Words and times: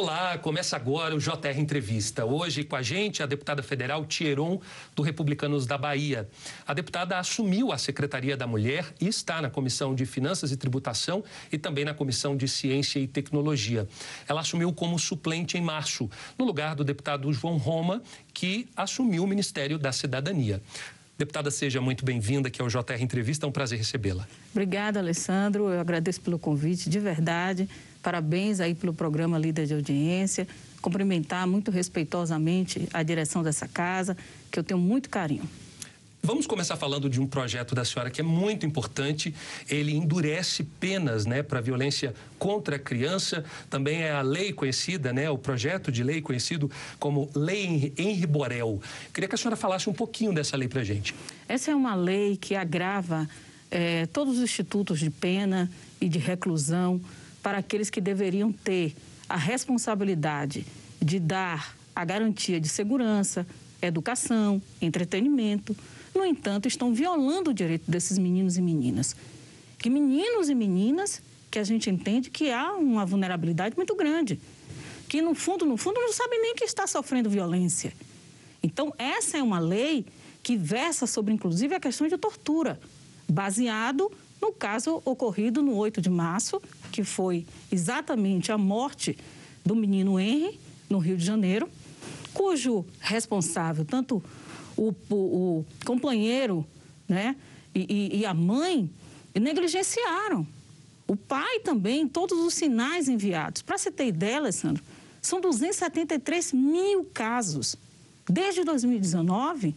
Olá, 0.00 0.38
começa 0.38 0.76
agora 0.76 1.16
o 1.16 1.18
JR 1.18 1.58
Entrevista. 1.58 2.24
Hoje 2.24 2.62
com 2.62 2.76
a 2.76 2.82
gente 2.82 3.20
a 3.20 3.26
deputada 3.26 3.64
federal 3.64 4.06
Tieron, 4.06 4.60
do 4.94 5.02
Republicanos 5.02 5.66
da 5.66 5.76
Bahia. 5.76 6.28
A 6.64 6.72
deputada 6.72 7.18
assumiu 7.18 7.72
a 7.72 7.78
Secretaria 7.78 8.36
da 8.36 8.46
Mulher 8.46 8.94
e 9.00 9.08
está 9.08 9.42
na 9.42 9.50
Comissão 9.50 9.96
de 9.96 10.06
Finanças 10.06 10.52
e 10.52 10.56
Tributação 10.56 11.24
e 11.50 11.58
também 11.58 11.84
na 11.84 11.94
Comissão 11.94 12.36
de 12.36 12.46
Ciência 12.46 13.00
e 13.00 13.08
Tecnologia. 13.08 13.88
Ela 14.28 14.42
assumiu 14.42 14.72
como 14.72 14.96
suplente 15.00 15.58
em 15.58 15.62
março, 15.62 16.08
no 16.38 16.44
lugar 16.44 16.76
do 16.76 16.84
deputado 16.84 17.32
João 17.32 17.56
Roma, 17.56 18.00
que 18.32 18.68
assumiu 18.76 19.24
o 19.24 19.26
Ministério 19.26 19.80
da 19.80 19.90
Cidadania. 19.90 20.62
Deputada, 21.18 21.50
seja 21.50 21.80
muito 21.80 22.04
bem-vinda 22.04 22.46
aqui 22.46 22.62
ao 22.62 22.68
JR 22.68 23.02
Entrevista, 23.02 23.44
é 23.44 23.48
um 23.48 23.52
prazer 23.52 23.76
recebê-la. 23.76 24.28
Obrigada, 24.52 25.00
Alessandro. 25.00 25.68
Eu 25.68 25.80
agradeço 25.80 26.20
pelo 26.20 26.38
convite, 26.38 26.88
de 26.88 27.00
verdade. 27.00 27.68
Parabéns 28.08 28.58
aí 28.58 28.74
pelo 28.74 28.94
programa 28.94 29.38
Líder 29.38 29.66
de 29.66 29.74
Audiência. 29.74 30.48
Cumprimentar 30.80 31.46
muito 31.46 31.70
respeitosamente 31.70 32.88
a 32.90 33.02
direção 33.02 33.42
dessa 33.42 33.68
casa, 33.68 34.16
que 34.50 34.58
eu 34.58 34.64
tenho 34.64 34.80
muito 34.80 35.10
carinho. 35.10 35.46
Vamos 36.22 36.46
começar 36.46 36.78
falando 36.78 37.10
de 37.10 37.20
um 37.20 37.26
projeto 37.26 37.74
da 37.74 37.84
senhora 37.84 38.08
que 38.08 38.22
é 38.22 38.24
muito 38.24 38.64
importante. 38.64 39.34
Ele 39.68 39.94
endurece 39.94 40.64
penas 40.80 41.26
né, 41.26 41.42
para 41.42 41.60
violência 41.60 42.14
contra 42.38 42.76
a 42.76 42.78
criança. 42.78 43.44
Também 43.68 44.00
é 44.00 44.10
a 44.10 44.22
lei 44.22 44.54
conhecida, 44.54 45.12
né, 45.12 45.28
o 45.28 45.36
projeto 45.36 45.92
de 45.92 46.02
lei 46.02 46.22
conhecido 46.22 46.70
como 46.98 47.28
Lei 47.34 47.92
Henri 47.98 48.26
Borel. 48.26 48.80
Queria 49.12 49.28
que 49.28 49.34
a 49.34 49.38
senhora 49.38 49.54
falasse 49.54 49.90
um 49.90 49.92
pouquinho 49.92 50.32
dessa 50.32 50.56
lei 50.56 50.66
para 50.66 50.80
a 50.80 50.84
gente. 50.84 51.14
Essa 51.46 51.72
é 51.72 51.74
uma 51.74 51.94
lei 51.94 52.38
que 52.38 52.56
agrava 52.56 53.28
é, 53.70 54.06
todos 54.06 54.38
os 54.38 54.42
institutos 54.42 54.98
de 54.98 55.10
pena 55.10 55.70
e 56.00 56.08
de 56.08 56.18
reclusão 56.18 56.98
para 57.42 57.58
aqueles 57.58 57.90
que 57.90 58.00
deveriam 58.00 58.52
ter 58.52 58.94
a 59.28 59.36
responsabilidade 59.36 60.66
de 61.00 61.18
dar 61.20 61.76
a 61.94 62.04
garantia 62.04 62.60
de 62.60 62.68
segurança, 62.68 63.46
educação, 63.80 64.60
entretenimento. 64.80 65.76
No 66.14 66.24
entanto, 66.24 66.66
estão 66.66 66.92
violando 66.92 67.50
o 67.50 67.54
direito 67.54 67.90
desses 67.90 68.18
meninos 68.18 68.56
e 68.56 68.62
meninas. 68.62 69.14
Que 69.78 69.90
meninos 69.90 70.48
e 70.48 70.54
meninas 70.54 71.22
que 71.50 71.58
a 71.58 71.64
gente 71.64 71.88
entende 71.88 72.30
que 72.30 72.50
há 72.50 72.74
uma 72.74 73.06
vulnerabilidade 73.06 73.76
muito 73.76 73.94
grande, 73.94 74.38
que 75.08 75.22
no 75.22 75.34
fundo, 75.34 75.64
no 75.64 75.76
fundo, 75.76 75.98
não 76.00 76.12
sabem 76.12 76.40
nem 76.42 76.54
que 76.54 76.64
está 76.64 76.86
sofrendo 76.86 77.30
violência. 77.30 77.92
Então, 78.62 78.92
essa 78.98 79.38
é 79.38 79.42
uma 79.42 79.58
lei 79.58 80.04
que 80.42 80.56
versa 80.56 81.06
sobre, 81.06 81.32
inclusive, 81.32 81.74
a 81.74 81.80
questão 81.80 82.06
de 82.06 82.18
tortura, 82.18 82.78
baseado 83.28 84.10
no 84.40 84.52
caso 84.52 85.02
ocorrido 85.04 85.62
no 85.62 85.74
8 85.74 86.00
de 86.00 86.10
março, 86.10 86.60
que 86.90 87.04
foi 87.04 87.46
exatamente 87.70 88.50
a 88.50 88.58
morte 88.58 89.16
do 89.64 89.74
menino 89.74 90.18
Henry, 90.18 90.58
no 90.88 90.98
Rio 90.98 91.16
de 91.16 91.24
Janeiro, 91.24 91.68
cujo 92.32 92.84
responsável, 93.00 93.84
tanto 93.84 94.22
o, 94.76 94.94
o, 95.10 95.14
o 95.14 95.66
companheiro 95.84 96.64
né, 97.08 97.36
e, 97.74 98.12
e, 98.12 98.18
e 98.20 98.26
a 98.26 98.32
mãe, 98.32 98.90
negligenciaram. 99.34 100.46
O 101.06 101.16
pai 101.16 101.60
também, 101.60 102.06
todos 102.06 102.38
os 102.38 102.54
sinais 102.54 103.08
enviados. 103.08 103.62
Para 103.62 103.78
você 103.78 103.90
ter 103.90 104.06
ideia, 104.06 104.36
Alessandro, 104.36 104.82
são 105.22 105.40
273 105.40 106.52
mil 106.52 107.04
casos. 107.12 107.76
Desde 108.28 108.62
2019, 108.62 109.74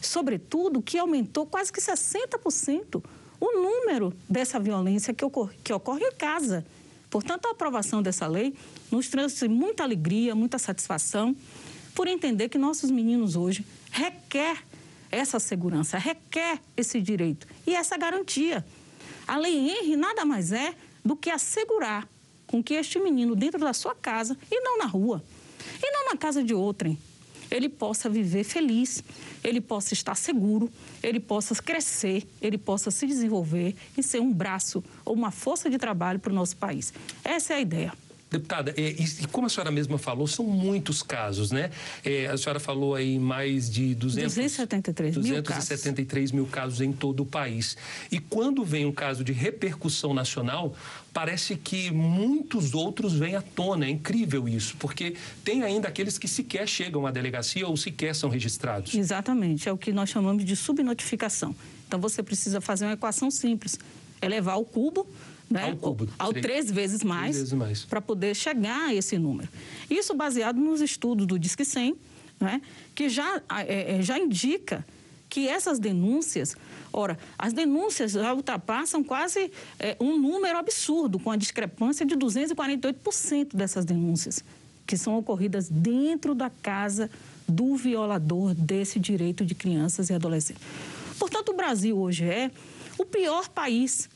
sobretudo, 0.00 0.82
que 0.82 0.98
aumentou 0.98 1.46
quase 1.46 1.72
que 1.72 1.80
60% 1.80 3.02
o 3.42 3.60
número 3.60 4.14
dessa 4.30 4.60
violência 4.60 5.12
que 5.12 5.24
ocorre, 5.24 5.56
que 5.64 5.72
ocorre 5.72 6.04
em 6.04 6.12
casa. 6.12 6.64
Portanto, 7.10 7.46
a 7.46 7.50
aprovação 7.50 8.00
dessa 8.00 8.24
lei 8.24 8.54
nos 8.88 9.08
trouxe 9.08 9.48
muita 9.48 9.82
alegria, 9.82 10.32
muita 10.32 10.60
satisfação, 10.60 11.34
por 11.92 12.06
entender 12.06 12.48
que 12.48 12.56
nossos 12.56 12.88
meninos 12.88 13.34
hoje 13.34 13.66
requer 13.90 14.62
essa 15.10 15.40
segurança, 15.40 15.98
requer 15.98 16.60
esse 16.76 17.00
direito 17.00 17.48
e 17.66 17.74
essa 17.74 17.96
garantia. 17.96 18.64
A 19.26 19.36
Lei 19.36 19.70
Henry 19.70 19.96
nada 19.96 20.24
mais 20.24 20.52
é 20.52 20.72
do 21.04 21.16
que 21.16 21.28
assegurar 21.28 22.08
com 22.46 22.62
que 22.62 22.74
este 22.74 23.00
menino, 23.00 23.34
dentro 23.34 23.58
da 23.58 23.72
sua 23.72 23.94
casa, 23.94 24.38
e 24.48 24.60
não 24.60 24.78
na 24.78 24.86
rua, 24.86 25.22
e 25.82 25.90
não 25.90 26.10
na 26.10 26.16
casa 26.16 26.44
de 26.44 26.54
outrem, 26.54 26.96
ele 27.52 27.68
possa 27.68 28.08
viver 28.08 28.44
feliz, 28.44 29.04
ele 29.44 29.60
possa 29.60 29.92
estar 29.92 30.14
seguro, 30.14 30.70
ele 31.02 31.20
possa 31.20 31.54
crescer, 31.62 32.26
ele 32.40 32.56
possa 32.56 32.90
se 32.90 33.06
desenvolver 33.06 33.74
e 33.96 34.02
ser 34.02 34.20
um 34.20 34.32
braço 34.32 34.82
ou 35.04 35.14
uma 35.14 35.30
força 35.30 35.68
de 35.68 35.76
trabalho 35.76 36.18
para 36.18 36.32
o 36.32 36.34
nosso 36.34 36.56
país. 36.56 36.92
Essa 37.22 37.52
é 37.52 37.56
a 37.56 37.60
ideia. 37.60 37.92
Deputada, 38.32 38.72
e, 38.78 39.04
e, 39.20 39.26
como 39.30 39.46
a 39.46 39.50
senhora 39.50 39.70
mesma 39.70 39.98
falou, 39.98 40.26
são 40.26 40.46
muitos 40.46 41.02
casos, 41.02 41.50
né? 41.50 41.70
É, 42.02 42.28
a 42.28 42.36
senhora 42.38 42.58
falou 42.58 42.94
aí 42.94 43.18
mais 43.18 43.70
de 43.70 43.94
200, 43.94 44.34
273, 44.34 45.14
273 45.16 46.32
mil, 46.32 46.46
casos. 46.46 46.78
mil 46.78 46.80
casos 46.80 46.80
em 46.80 46.92
todo 46.94 47.24
o 47.24 47.26
país. 47.26 47.76
E 48.10 48.18
quando 48.18 48.64
vem 48.64 48.86
um 48.86 48.92
caso 48.92 49.22
de 49.22 49.32
repercussão 49.32 50.14
nacional, 50.14 50.74
parece 51.12 51.56
que 51.56 51.90
muitos 51.90 52.72
outros 52.72 53.12
vêm 53.12 53.36
à 53.36 53.42
tona. 53.42 53.84
É 53.84 53.90
incrível 53.90 54.48
isso, 54.48 54.76
porque 54.78 55.14
tem 55.44 55.62
ainda 55.62 55.88
aqueles 55.88 56.16
que 56.16 56.26
sequer 56.26 56.66
chegam 56.66 57.06
à 57.06 57.10
delegacia 57.10 57.68
ou 57.68 57.76
sequer 57.76 58.14
são 58.14 58.30
registrados. 58.30 58.94
Exatamente, 58.94 59.68
é 59.68 59.72
o 59.72 59.76
que 59.76 59.92
nós 59.92 60.08
chamamos 60.08 60.42
de 60.42 60.56
subnotificação. 60.56 61.54
Então 61.86 62.00
você 62.00 62.22
precisa 62.22 62.62
fazer 62.62 62.86
uma 62.86 62.94
equação 62.94 63.30
simples, 63.30 63.78
elevar 64.22 64.58
o 64.58 64.64
cubo 64.64 65.06
né? 65.52 65.70
Ao 65.70 65.76
cubo. 65.76 66.08
Ao 66.18 66.32
três 66.32 66.70
vezes 66.70 67.04
mais, 67.04 67.52
mais. 67.52 67.84
para 67.84 68.00
poder 68.00 68.34
chegar 68.34 68.88
a 68.88 68.94
esse 68.94 69.18
número. 69.18 69.48
Isso 69.90 70.14
baseado 70.14 70.58
nos 70.58 70.80
estudos 70.80 71.26
do 71.26 71.38
Disque 71.38 71.64
100, 71.64 71.96
né? 72.40 72.60
que 72.94 73.08
já, 73.08 73.40
é, 73.66 73.98
é, 73.98 74.02
já 74.02 74.18
indica 74.18 74.84
que 75.28 75.48
essas 75.48 75.78
denúncias, 75.78 76.54
ora, 76.92 77.18
as 77.38 77.52
denúncias 77.52 78.12
já 78.12 78.34
ultrapassam 78.34 79.02
quase 79.02 79.50
é, 79.78 79.96
um 79.98 80.18
número 80.18 80.58
absurdo, 80.58 81.18
com 81.18 81.30
a 81.30 81.36
discrepância 81.36 82.04
de 82.04 82.14
248% 82.16 83.56
dessas 83.56 83.84
denúncias, 83.84 84.44
que 84.86 84.96
são 84.96 85.16
ocorridas 85.16 85.70
dentro 85.70 86.34
da 86.34 86.50
casa 86.50 87.10
do 87.48 87.76
violador 87.76 88.54
desse 88.54 89.00
direito 89.00 89.44
de 89.44 89.54
crianças 89.54 90.10
e 90.10 90.12
adolescentes. 90.12 90.62
Portanto, 91.18 91.50
o 91.50 91.54
Brasil 91.54 91.98
hoje 91.98 92.24
é 92.24 92.50
o 92.98 93.06
pior 93.06 93.48
país 93.48 94.10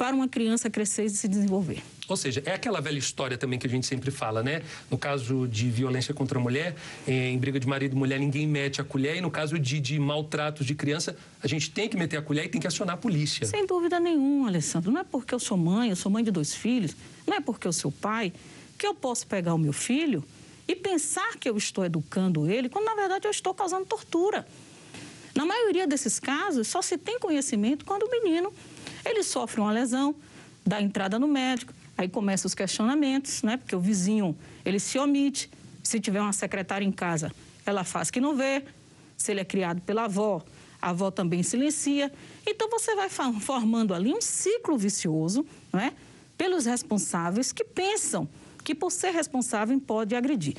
para 0.00 0.16
uma 0.16 0.26
criança 0.26 0.70
crescer 0.70 1.04
e 1.04 1.10
se 1.10 1.28
desenvolver. 1.28 1.82
Ou 2.08 2.16
seja, 2.16 2.42
é 2.46 2.54
aquela 2.54 2.80
velha 2.80 2.98
história 2.98 3.36
também 3.36 3.58
que 3.58 3.66
a 3.66 3.70
gente 3.70 3.86
sempre 3.86 4.10
fala, 4.10 4.42
né? 4.42 4.62
No 4.90 4.96
caso 4.96 5.46
de 5.46 5.68
violência 5.68 6.14
contra 6.14 6.38
a 6.38 6.42
mulher, 6.42 6.74
em 7.06 7.36
briga 7.36 7.60
de 7.60 7.68
marido 7.68 7.94
e 7.94 7.98
mulher, 7.98 8.18
ninguém 8.18 8.46
mete 8.46 8.80
a 8.80 8.84
colher. 8.84 9.16
E 9.16 9.20
no 9.20 9.30
caso 9.30 9.58
de, 9.58 9.78
de 9.78 9.98
maltratos 9.98 10.64
de 10.64 10.74
criança, 10.74 11.14
a 11.42 11.46
gente 11.46 11.70
tem 11.70 11.86
que 11.86 11.98
meter 11.98 12.16
a 12.16 12.22
colher 12.22 12.46
e 12.46 12.48
tem 12.48 12.58
que 12.58 12.66
acionar 12.66 12.94
a 12.94 12.96
polícia. 12.96 13.46
Sem 13.46 13.66
dúvida 13.66 14.00
nenhuma, 14.00 14.48
Alessandro. 14.48 14.90
Não 14.90 15.02
é 15.02 15.04
porque 15.04 15.34
eu 15.34 15.38
sou 15.38 15.58
mãe, 15.58 15.90
eu 15.90 15.96
sou 15.96 16.10
mãe 16.10 16.24
de 16.24 16.30
dois 16.30 16.54
filhos, 16.54 16.96
não 17.26 17.36
é 17.36 17.40
porque 17.42 17.68
eu 17.68 17.72
sou 17.72 17.92
pai, 17.92 18.32
que 18.78 18.86
eu 18.86 18.94
posso 18.94 19.26
pegar 19.26 19.52
o 19.52 19.58
meu 19.58 19.74
filho 19.74 20.24
e 20.66 20.74
pensar 20.74 21.36
que 21.36 21.46
eu 21.46 21.58
estou 21.58 21.84
educando 21.84 22.50
ele, 22.50 22.70
quando 22.70 22.86
na 22.86 22.94
verdade 22.94 23.28
eu 23.28 23.30
estou 23.30 23.52
causando 23.52 23.84
tortura. 23.84 24.46
Na 25.34 25.44
maioria 25.44 25.86
desses 25.86 26.18
casos, 26.18 26.68
só 26.68 26.80
se 26.80 26.96
tem 26.96 27.18
conhecimento 27.18 27.84
quando 27.84 28.04
o 28.04 28.10
menino 28.10 28.50
ele 29.04 29.22
sofre 29.22 29.60
uma 29.60 29.72
lesão, 29.72 30.14
dá 30.66 30.80
entrada 30.80 31.18
no 31.18 31.28
médico, 31.28 31.72
aí 31.96 32.08
começam 32.08 32.48
os 32.48 32.54
questionamentos, 32.54 33.42
né? 33.42 33.56
Porque 33.56 33.74
o 33.74 33.80
vizinho, 33.80 34.36
ele 34.64 34.78
se 34.78 34.98
omite. 34.98 35.50
Se 35.82 35.98
tiver 35.98 36.20
uma 36.20 36.32
secretária 36.32 36.84
em 36.84 36.92
casa, 36.92 37.32
ela 37.64 37.84
faz 37.84 38.10
que 38.10 38.20
não 38.20 38.36
vê. 38.36 38.64
Se 39.16 39.32
ele 39.32 39.40
é 39.40 39.44
criado 39.44 39.80
pela 39.82 40.04
avó, 40.04 40.42
a 40.80 40.90
avó 40.90 41.10
também 41.10 41.42
silencia. 41.42 42.12
Então 42.46 42.68
você 42.70 42.94
vai 42.94 43.08
formando 43.08 43.92
ali 43.92 44.12
um 44.12 44.20
ciclo 44.20 44.78
vicioso, 44.78 45.44
né? 45.72 45.92
Pelos 46.38 46.64
responsáveis 46.64 47.52
que 47.52 47.64
pensam 47.64 48.28
que 48.64 48.74
por 48.74 48.90
ser 48.90 49.10
responsável 49.10 49.78
pode 49.80 50.14
agredir. 50.14 50.54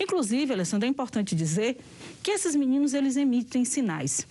Inclusive, 0.00 0.52
Alessandra, 0.52 0.86
é 0.86 0.90
importante 0.90 1.34
dizer 1.34 1.78
que 2.22 2.30
esses 2.30 2.54
meninos 2.54 2.94
eles 2.94 3.16
emitem 3.16 3.64
sinais. 3.64 4.26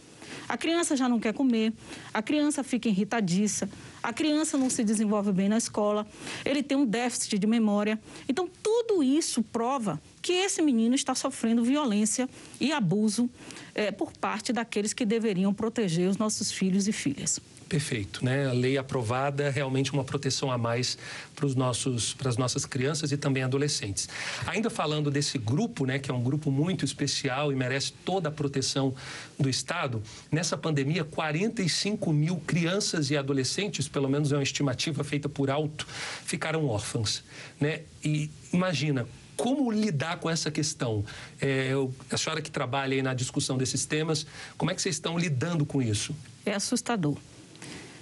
A 0.47 0.57
criança 0.57 0.95
já 0.95 1.09
não 1.09 1.19
quer 1.19 1.33
comer, 1.33 1.73
a 2.13 2.21
criança 2.21 2.63
fica 2.63 2.87
irritadiça, 2.89 3.69
a 4.01 4.13
criança 4.13 4.57
não 4.57 4.69
se 4.69 4.83
desenvolve 4.83 5.31
bem 5.31 5.49
na 5.49 5.57
escola, 5.57 6.05
ele 6.43 6.61
tem 6.61 6.77
um 6.77 6.85
déficit 6.85 7.39
de 7.39 7.47
memória. 7.47 7.99
Então, 8.29 8.49
tudo 8.61 9.03
isso 9.03 9.41
prova 9.43 10.01
que 10.21 10.33
esse 10.33 10.61
menino 10.61 10.95
está 10.95 11.15
sofrendo 11.15 11.63
violência 11.63 12.29
e 12.59 12.71
abuso 12.71 13.29
é, 13.73 13.91
por 13.91 14.11
parte 14.11 14.53
daqueles 14.53 14.93
que 14.93 15.05
deveriam 15.05 15.53
proteger 15.53 16.09
os 16.09 16.17
nossos 16.17 16.51
filhos 16.51 16.87
e 16.87 16.91
filhas. 16.91 17.39
Perfeito, 17.67 18.23
né? 18.23 18.47
A 18.47 18.53
lei 18.53 18.77
aprovada, 18.77 19.49
realmente 19.49 19.91
uma 19.91 20.03
proteção 20.03 20.51
a 20.51 20.57
mais 20.57 20.99
para 21.35 21.47
os 21.47 21.55
nossos, 21.55 22.13
para 22.13 22.29
as 22.29 22.37
nossas 22.37 22.63
crianças 22.63 23.11
e 23.11 23.17
também 23.17 23.41
adolescentes. 23.41 24.07
Ainda 24.45 24.69
falando 24.69 25.09
desse 25.09 25.39
grupo, 25.39 25.83
né, 25.83 25.97
que 25.97 26.11
é 26.11 26.13
um 26.13 26.21
grupo 26.21 26.51
muito 26.51 26.85
especial 26.85 27.51
e 27.51 27.55
merece 27.55 27.91
toda 28.05 28.29
a 28.29 28.31
proteção 28.31 28.93
do 29.39 29.49
Estado, 29.49 30.01
nessa 30.31 30.55
pandemia, 30.55 31.03
45 31.03 32.13
mil 32.13 32.37
crianças 32.37 33.09
e 33.09 33.17
adolescentes, 33.17 33.87
pelo 33.87 34.07
menos 34.07 34.31
é 34.31 34.37
uma 34.37 34.43
estimativa 34.43 35.03
feita 35.03 35.27
por 35.27 35.49
alto, 35.49 35.87
ficaram 36.23 36.67
órfãs, 36.67 37.23
né? 37.59 37.81
E 38.03 38.29
imagina 38.53 39.07
Como 39.35 39.69
lidar 39.69 40.17
com 40.19 40.29
essa 40.29 40.49
questão? 40.49 41.03
É, 41.41 41.71
a 42.09 42.17
senhora 42.17 42.41
que 42.41 42.49
trabalha 42.49 42.95
aí 42.95 43.01
na 43.01 43.13
discussão 43.13 43.57
desses 43.57 43.85
temas, 43.85 44.25
como 44.57 44.71
é 44.71 44.75
que 44.75 44.81
vocês 44.81 44.95
estão 44.95 45.17
lidando 45.17 45.65
com 45.65 45.81
isso? 45.81 46.15
É 46.45 46.53
assustador, 46.53 47.17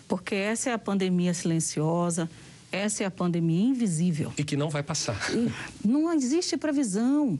porque 0.07 0.35
essa 0.35 0.69
é 0.69 0.73
a 0.73 0.77
pandemia 0.77 1.33
silenciosa, 1.33 2.29
essa 2.71 3.03
é 3.03 3.05
a 3.05 3.11
pandemia 3.11 3.61
invisível. 3.61 4.33
E 4.37 4.43
que 4.43 4.57
não 4.57 4.69
vai 4.69 4.83
passar. 4.83 5.17
E 5.31 5.51
não 5.87 6.11
existe 6.13 6.57
previsão. 6.57 7.39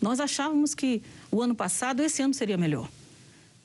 Nós 0.00 0.20
achávamos 0.20 0.74
que 0.74 1.02
o 1.30 1.40
ano 1.40 1.54
passado, 1.54 2.00
esse 2.00 2.20
ano 2.22 2.34
seria 2.34 2.58
melhor. 2.58 2.88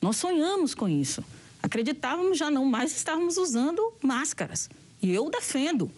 Nós 0.00 0.16
sonhamos 0.16 0.74
com 0.74 0.88
isso. 0.88 1.22
Acreditávamos 1.62 2.38
já 2.38 2.50
não 2.50 2.64
mais 2.64 2.96
estávamos 2.96 3.36
usando 3.36 3.92
máscaras. 4.02 4.70
E 5.02 5.10
eu 5.10 5.28
defendo 5.28 5.90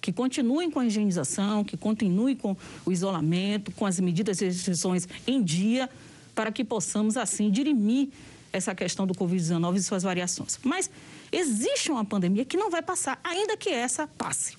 que 0.00 0.12
continuem 0.12 0.70
com 0.70 0.80
a 0.80 0.86
higienização, 0.86 1.62
que 1.62 1.76
continuem 1.76 2.34
com 2.34 2.56
o 2.86 2.92
isolamento, 2.92 3.70
com 3.72 3.84
as 3.84 4.00
medidas 4.00 4.40
e 4.40 4.46
restrições 4.46 5.06
em 5.26 5.42
dia, 5.42 5.90
para 6.34 6.50
que 6.50 6.64
possamos, 6.64 7.16
assim, 7.16 7.50
dirimir 7.50 8.08
essa 8.52 8.74
questão 8.74 9.06
do 9.06 9.14
Covid-19 9.14 9.76
e 9.76 9.82
suas 9.82 10.02
variações. 10.02 10.58
Mas 10.64 10.90
existe 11.32 11.90
uma 11.90 12.04
pandemia 12.04 12.44
que 12.44 12.56
não 12.56 12.70
vai 12.70 12.82
passar, 12.82 13.20
ainda 13.22 13.56
que 13.56 13.68
essa 13.68 14.06
passe, 14.06 14.56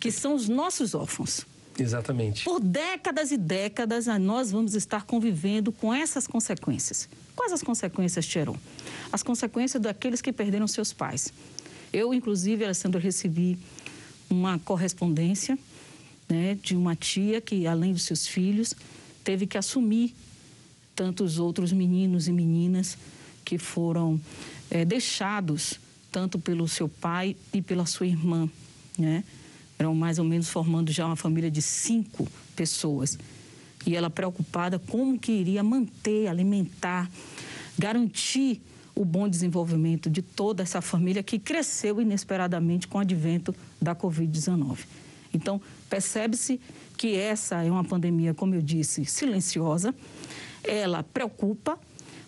que 0.00 0.10
são 0.10 0.34
os 0.34 0.48
nossos 0.48 0.94
órfãos. 0.94 1.46
Exatamente. 1.78 2.44
Por 2.44 2.60
décadas 2.60 3.30
e 3.30 3.36
décadas, 3.36 4.06
nós 4.18 4.50
vamos 4.50 4.74
estar 4.74 5.04
convivendo 5.04 5.70
com 5.70 5.92
essas 5.92 6.26
consequências. 6.26 7.08
Quais 7.34 7.52
as 7.52 7.62
consequências, 7.62 8.26
Tcheron? 8.26 8.56
As 9.12 9.22
consequências 9.22 9.82
daqueles 9.82 10.22
que 10.22 10.32
perderam 10.32 10.66
seus 10.66 10.92
pais. 10.92 11.32
Eu, 11.92 12.14
inclusive, 12.14 12.64
Alessandro, 12.64 12.98
recebi 12.98 13.58
uma 14.30 14.58
correspondência 14.58 15.58
né, 16.28 16.58
de 16.60 16.74
uma 16.74 16.96
tia 16.96 17.40
que, 17.40 17.66
além 17.66 17.92
dos 17.92 18.02
seus 18.02 18.26
filhos, 18.26 18.74
teve 19.22 19.46
que 19.46 19.58
assumir 19.58 20.14
tantos 20.94 21.38
outros 21.38 21.72
meninos 21.72 22.26
e 22.26 22.32
meninas 22.32 22.96
que 23.44 23.58
foram 23.58 24.20
é, 24.70 24.84
deixados 24.84 25.78
tanto 26.10 26.38
pelo 26.38 26.66
seu 26.66 26.88
pai 26.88 27.36
e 27.52 27.60
pela 27.60 27.86
sua 27.86 28.06
irmã, 28.06 28.48
né? 28.98 29.24
Eram 29.78 29.94
mais 29.94 30.18
ou 30.18 30.24
menos 30.24 30.48
formando 30.48 30.90
já 30.90 31.04
uma 31.04 31.16
família 31.16 31.50
de 31.50 31.60
cinco 31.60 32.26
pessoas. 32.54 33.18
E 33.86 33.94
ela 33.94 34.08
preocupada 34.08 34.78
como 34.78 35.18
que 35.18 35.30
iria 35.30 35.62
manter, 35.62 36.28
alimentar, 36.28 37.10
garantir 37.78 38.62
o 38.94 39.04
bom 39.04 39.28
desenvolvimento 39.28 40.08
de 40.08 40.22
toda 40.22 40.62
essa 40.62 40.80
família 40.80 41.22
que 41.22 41.38
cresceu 41.38 42.00
inesperadamente 42.00 42.88
com 42.88 42.96
o 42.96 43.00
advento 43.02 43.54
da 43.80 43.94
Covid-19. 43.94 44.78
Então, 45.34 45.60
percebe-se 45.90 46.58
que 46.96 47.14
essa 47.14 47.62
é 47.62 47.70
uma 47.70 47.84
pandemia, 47.84 48.32
como 48.32 48.54
eu 48.54 48.62
disse, 48.62 49.04
silenciosa. 49.04 49.94
Ela 50.64 51.02
preocupa, 51.02 51.78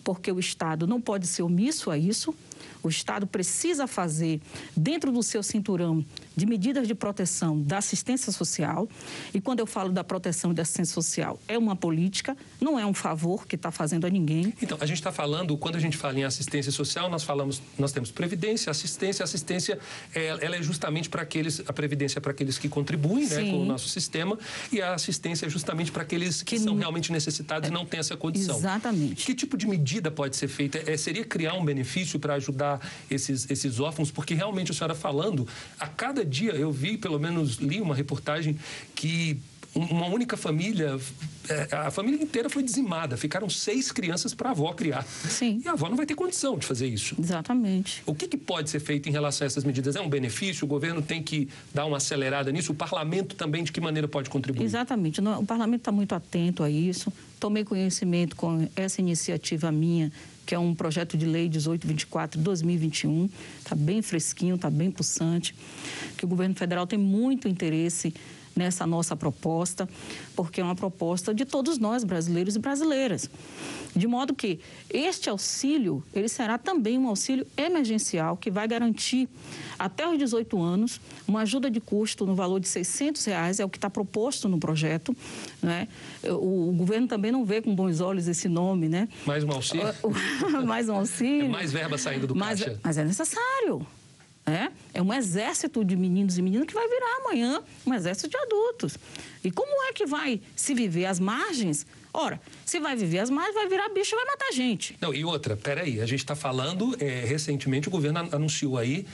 porque 0.03 0.31
o 0.31 0.39
Estado 0.39 0.87
não 0.87 0.99
pode 0.99 1.27
ser 1.27 1.43
omisso 1.43 1.91
a 1.91 1.97
isso. 1.97 2.33
O 2.81 2.89
Estado 2.89 3.27
precisa 3.27 3.87
fazer, 3.87 4.41
dentro 4.75 5.11
do 5.11 5.21
seu 5.21 5.43
cinturão 5.43 6.05
de 6.35 6.45
medidas 6.45 6.87
de 6.87 6.95
proteção 6.95 7.61
da 7.61 7.79
assistência 7.79 8.31
social. 8.31 8.87
E 9.33 9.41
quando 9.41 9.59
eu 9.59 9.65
falo 9.65 9.91
da 9.91 10.03
proteção 10.03 10.53
da 10.53 10.61
assistência 10.61 10.93
social, 10.93 11.39
é 11.47 11.57
uma 11.57 11.75
política, 11.75 12.37
não 12.61 12.79
é 12.79 12.85
um 12.85 12.93
favor 12.93 13.45
que 13.45 13.55
está 13.55 13.71
fazendo 13.71 14.07
a 14.07 14.09
ninguém. 14.09 14.53
Então, 14.61 14.77
a 14.79 14.85
gente 14.85 14.97
está 14.97 15.11
falando, 15.11 15.57
quando 15.57 15.75
a 15.75 15.79
gente 15.79 15.97
fala 15.97 16.17
em 16.17 16.23
assistência 16.23 16.71
social, 16.71 17.09
nós 17.09 17.23
falamos, 17.23 17.61
nós 17.77 17.91
temos 17.91 18.11
previdência, 18.11 18.71
assistência. 18.71 19.23
Assistência, 19.23 19.79
é, 20.15 20.27
ela 20.27 20.55
é 20.55 20.61
justamente 20.61 21.09
para 21.09 21.21
aqueles, 21.21 21.61
a 21.67 21.73
previdência 21.73 22.19
é 22.19 22.21
para 22.21 22.31
aqueles 22.31 22.57
que 22.57 22.69
contribuem 22.69 23.27
né, 23.27 23.51
com 23.51 23.61
o 23.61 23.65
nosso 23.65 23.89
sistema 23.89 24.37
e 24.71 24.81
a 24.81 24.93
assistência 24.93 25.45
é 25.45 25.49
justamente 25.49 25.91
para 25.91 26.03
aqueles 26.03 26.41
que, 26.41 26.55
que 26.55 26.61
são 26.61 26.75
realmente 26.75 27.11
necessitados 27.11 27.67
é, 27.67 27.71
e 27.71 27.73
não 27.73 27.85
têm 27.85 27.99
essa 27.99 28.15
condição. 28.15 28.57
Exatamente. 28.57 29.25
Que 29.25 29.35
tipo 29.35 29.57
de 29.57 29.67
medida 29.67 30.09
pode 30.09 30.35
ser 30.35 30.47
feita? 30.47 30.81
É, 30.89 30.95
seria 30.95 31.25
criar 31.25 31.53
um 31.55 31.65
benefício 31.65 32.19
para 32.19 32.35
ajudar 32.35 32.68
esses, 33.09 33.49
esses 33.49 33.79
órfãos? 33.79 34.11
Porque 34.11 34.33
realmente 34.33 34.71
a 34.71 34.73
senhora 34.73 34.95
falando, 34.95 35.47
a 35.79 35.87
cada 35.87 36.25
dia 36.25 36.51
eu 36.51 36.71
vi, 36.71 36.97
pelo 36.97 37.19
menos 37.19 37.55
li 37.55 37.79
uma 37.79 37.95
reportagem 37.95 38.57
que 38.93 39.39
uma 39.75 40.07
única 40.07 40.35
família, 40.35 40.99
é, 41.47 41.75
a 41.75 41.91
família 41.91 42.21
inteira 42.21 42.49
foi 42.49 42.63
dizimada. 42.63 43.15
Ficaram 43.15 43.49
seis 43.49 43.91
crianças 43.91 44.33
para 44.33 44.49
a 44.49 44.51
avó 44.51 44.73
criar. 44.73 45.03
Sim. 45.03 45.61
E 45.63 45.67
a 45.67 45.73
avó 45.73 45.87
não 45.87 45.95
vai 45.95 46.05
ter 46.05 46.15
condição 46.15 46.57
de 46.57 46.65
fazer 46.65 46.87
isso. 46.87 47.15
Exatamente. 47.19 48.01
O 48.05 48.15
que, 48.15 48.27
que, 48.27 48.37
pode 48.37 48.69
ser 48.69 48.79
feito 48.79 49.07
em 49.07 49.11
relação 49.11 49.45
a 49.45 49.47
essas 49.47 49.63
medidas? 49.63 49.95
É 49.95 50.01
um 50.01 50.09
benefício? 50.09 50.65
O 50.65 50.67
governo 50.67 51.01
tem 51.01 51.21
que 51.21 51.47
dar 51.73 51.85
uma 51.85 51.97
acelerada 51.97 52.51
nisso? 52.51 52.71
O 52.71 52.75
parlamento 52.75 53.35
também, 53.35 53.63
de 53.63 53.71
que 53.71 53.79
maneira 53.79 54.07
pode 54.07 54.29
contribuir? 54.29 54.65
Exatamente. 54.65 55.21
O 55.21 55.45
parlamento 55.45 55.81
está 55.81 55.91
muito 55.91 56.13
atento 56.13 56.63
a 56.63 56.69
isso. 56.69 57.13
Tomei 57.39 57.63
conhecimento 57.63 58.35
com 58.35 58.67
essa 58.75 58.99
iniciativa 58.99 59.71
minha 59.71 60.11
que 60.49 60.55
é 60.55 60.59
um 60.59 60.73
projeto 60.73 61.15
de 61.15 61.27
lei 61.27 61.47
1824-2021, 61.47 63.29
está 63.59 63.75
bem 63.75 64.01
fresquinho, 64.01 64.55
está 64.55 64.67
bem 64.67 64.89
pulsante, 64.89 65.53
que 66.17 66.25
o 66.25 66.27
governo 66.27 66.55
federal 66.55 66.87
tem 66.87 66.97
muito 66.97 67.47
interesse 67.47 68.11
nessa 68.59 68.85
nossa 68.85 69.15
proposta, 69.15 69.87
porque 70.35 70.59
é 70.59 70.63
uma 70.63 70.75
proposta 70.75 71.33
de 71.33 71.45
todos 71.45 71.77
nós, 71.77 72.03
brasileiros 72.03 72.57
e 72.57 72.59
brasileiras. 72.59 73.29
De 73.95 74.05
modo 74.05 74.35
que 74.35 74.59
este 74.89 75.29
auxílio, 75.29 76.03
ele 76.13 76.27
será 76.27 76.57
também 76.57 76.97
um 76.97 77.07
auxílio 77.07 77.47
emergencial 77.55 78.35
que 78.35 78.51
vai 78.51 78.67
garantir 78.67 79.29
até 79.79 80.07
os 80.07 80.17
18 80.17 80.61
anos 80.61 80.99
uma 81.25 81.41
ajuda 81.41 81.71
de 81.71 81.79
custo 81.79 82.25
no 82.25 82.35
valor 82.35 82.59
de 82.59 82.67
600 82.67 83.23
reais, 83.25 83.59
é 83.61 83.65
o 83.65 83.69
que 83.69 83.77
está 83.77 83.89
proposto 83.89 84.49
no 84.49 84.59
projeto. 84.59 85.15
Né? 85.61 85.87
O, 86.23 86.69
o, 86.69 86.73
governo 86.73 87.07
também 87.07 87.31
não 87.31 87.45
vê 87.45 87.61
com 87.61 87.73
bons 87.73 88.01
olhos 88.01 88.27
esse 88.27 88.49
nome, 88.49 88.89
né? 88.89 89.07
Mais 89.25 89.43
um 89.43 89.51
auxílio? 89.51 89.87
mais 90.67 90.89
um 90.89 90.95
auxílio. 90.95 91.45
É 91.45 91.49
mais 91.49 91.71
verba 91.71 91.97
saindo 91.97 92.27
do 92.27 92.35
mas, 92.35 92.59
caixa. 92.59 92.79
Mas 92.83 92.97
é 92.97 93.05
necessário. 93.05 93.87
É, 94.49 94.71
é 94.93 95.01
um 95.01 95.13
exército 95.13 95.83
de 95.85 95.95
meninos 95.95 96.37
e 96.37 96.41
meninas 96.41 96.67
que 96.67 96.73
vai 96.73 96.87
virar 96.87 97.17
amanhã 97.23 97.61
um 97.85 97.93
exército 97.93 98.29
de 98.29 98.37
adultos. 98.37 98.97
E 99.43 99.51
como 99.51 99.83
é 99.83 99.93
que 99.93 100.05
vai 100.05 100.41
se 100.55 100.73
viver 100.73 101.05
às 101.05 101.19
margens? 101.19 101.85
Ora, 102.13 102.41
se 102.65 102.79
vai 102.79 102.95
viver 102.95 103.19
às 103.19 103.29
margens, 103.29 103.53
vai 103.53 103.67
virar 103.67 103.89
bicho 103.89 104.15
e 104.15 104.17
vai 104.17 104.25
matar 104.25 104.51
gente. 104.51 104.97
Não, 104.99 105.13
e 105.13 105.23
outra, 105.23 105.55
peraí, 105.55 106.01
a 106.01 106.05
gente 106.05 106.19
está 106.19 106.35
falando, 106.35 106.95
é, 106.99 107.25
recentemente 107.25 107.87
o 107.87 107.91
governo 107.91 108.27
anunciou 108.31 108.77
aí 108.77 109.05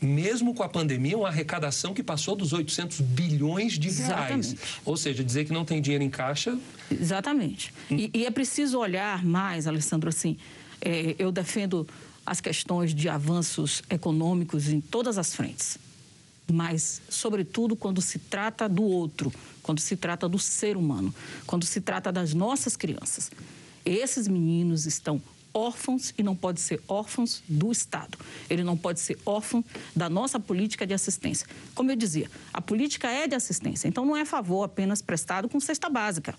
mesmo 0.00 0.54
com 0.54 0.62
a 0.62 0.68
pandemia, 0.68 1.16
uma 1.16 1.28
arrecadação 1.28 1.94
que 1.94 2.02
passou 2.02 2.36
dos 2.36 2.52
800 2.52 3.00
bilhões 3.00 3.78
de 3.78 3.88
reais. 3.88 4.48
Exatamente. 4.48 4.58
Ou 4.84 4.96
seja, 4.96 5.24
dizer 5.24 5.46
que 5.46 5.52
não 5.52 5.64
tem 5.64 5.80
dinheiro 5.80 6.04
em 6.04 6.10
caixa. 6.10 6.58
Exatamente. 6.90 7.72
Hum. 7.90 7.96
E, 7.96 8.10
e, 8.12 8.26
é 8.26 8.30
preciso 8.30 8.78
olhar 8.78 9.24
mais, 9.24 9.66
Alessandro, 9.66 10.08
assim, 10.10 10.36
é, 10.80 11.14
eu 11.18 11.32
defendo 11.32 11.88
as 12.24 12.40
questões 12.40 12.94
de 12.94 13.08
avanços 13.08 13.82
econômicos 13.90 14.68
em 14.68 14.80
todas 14.80 15.18
as 15.18 15.34
frentes, 15.34 15.78
mas, 16.50 17.00
sobretudo, 17.08 17.74
quando 17.74 18.02
se 18.02 18.18
trata 18.18 18.68
do 18.68 18.82
outro, 18.82 19.32
quando 19.62 19.80
se 19.80 19.96
trata 19.96 20.28
do 20.28 20.38
ser 20.38 20.76
humano, 20.76 21.14
quando 21.46 21.64
se 21.64 21.80
trata 21.80 22.12
das 22.12 22.34
nossas 22.34 22.76
crianças. 22.76 23.30
Esses 23.84 24.28
meninos 24.28 24.86
estão 24.86 25.20
órfãos 25.54 26.12
e 26.18 26.22
não 26.22 26.34
pode 26.34 26.60
ser 26.60 26.82
órfãos 26.88 27.42
do 27.48 27.70
Estado. 27.70 28.18
Ele 28.50 28.64
não 28.64 28.76
pode 28.76 28.98
ser 29.00 29.16
órfão 29.24 29.64
da 29.94 30.10
nossa 30.10 30.40
política 30.40 30.86
de 30.86 30.92
assistência. 30.92 31.46
Como 31.74 31.90
eu 31.90 31.96
dizia, 31.96 32.30
a 32.52 32.60
política 32.60 33.08
é 33.08 33.28
de 33.28 33.36
assistência, 33.36 33.86
então 33.86 34.04
não 34.04 34.16
é 34.16 34.24
favor 34.24 34.64
apenas 34.64 35.00
prestado 35.00 35.48
com 35.48 35.60
cesta 35.60 35.88
básica. 35.88 36.34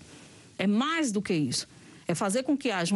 É 0.58 0.66
mais 0.66 1.10
do 1.10 1.22
que 1.22 1.32
isso. 1.32 1.66
É 2.06 2.14
fazer 2.14 2.44
com 2.44 2.56
que 2.56 2.70
haja 2.70 2.94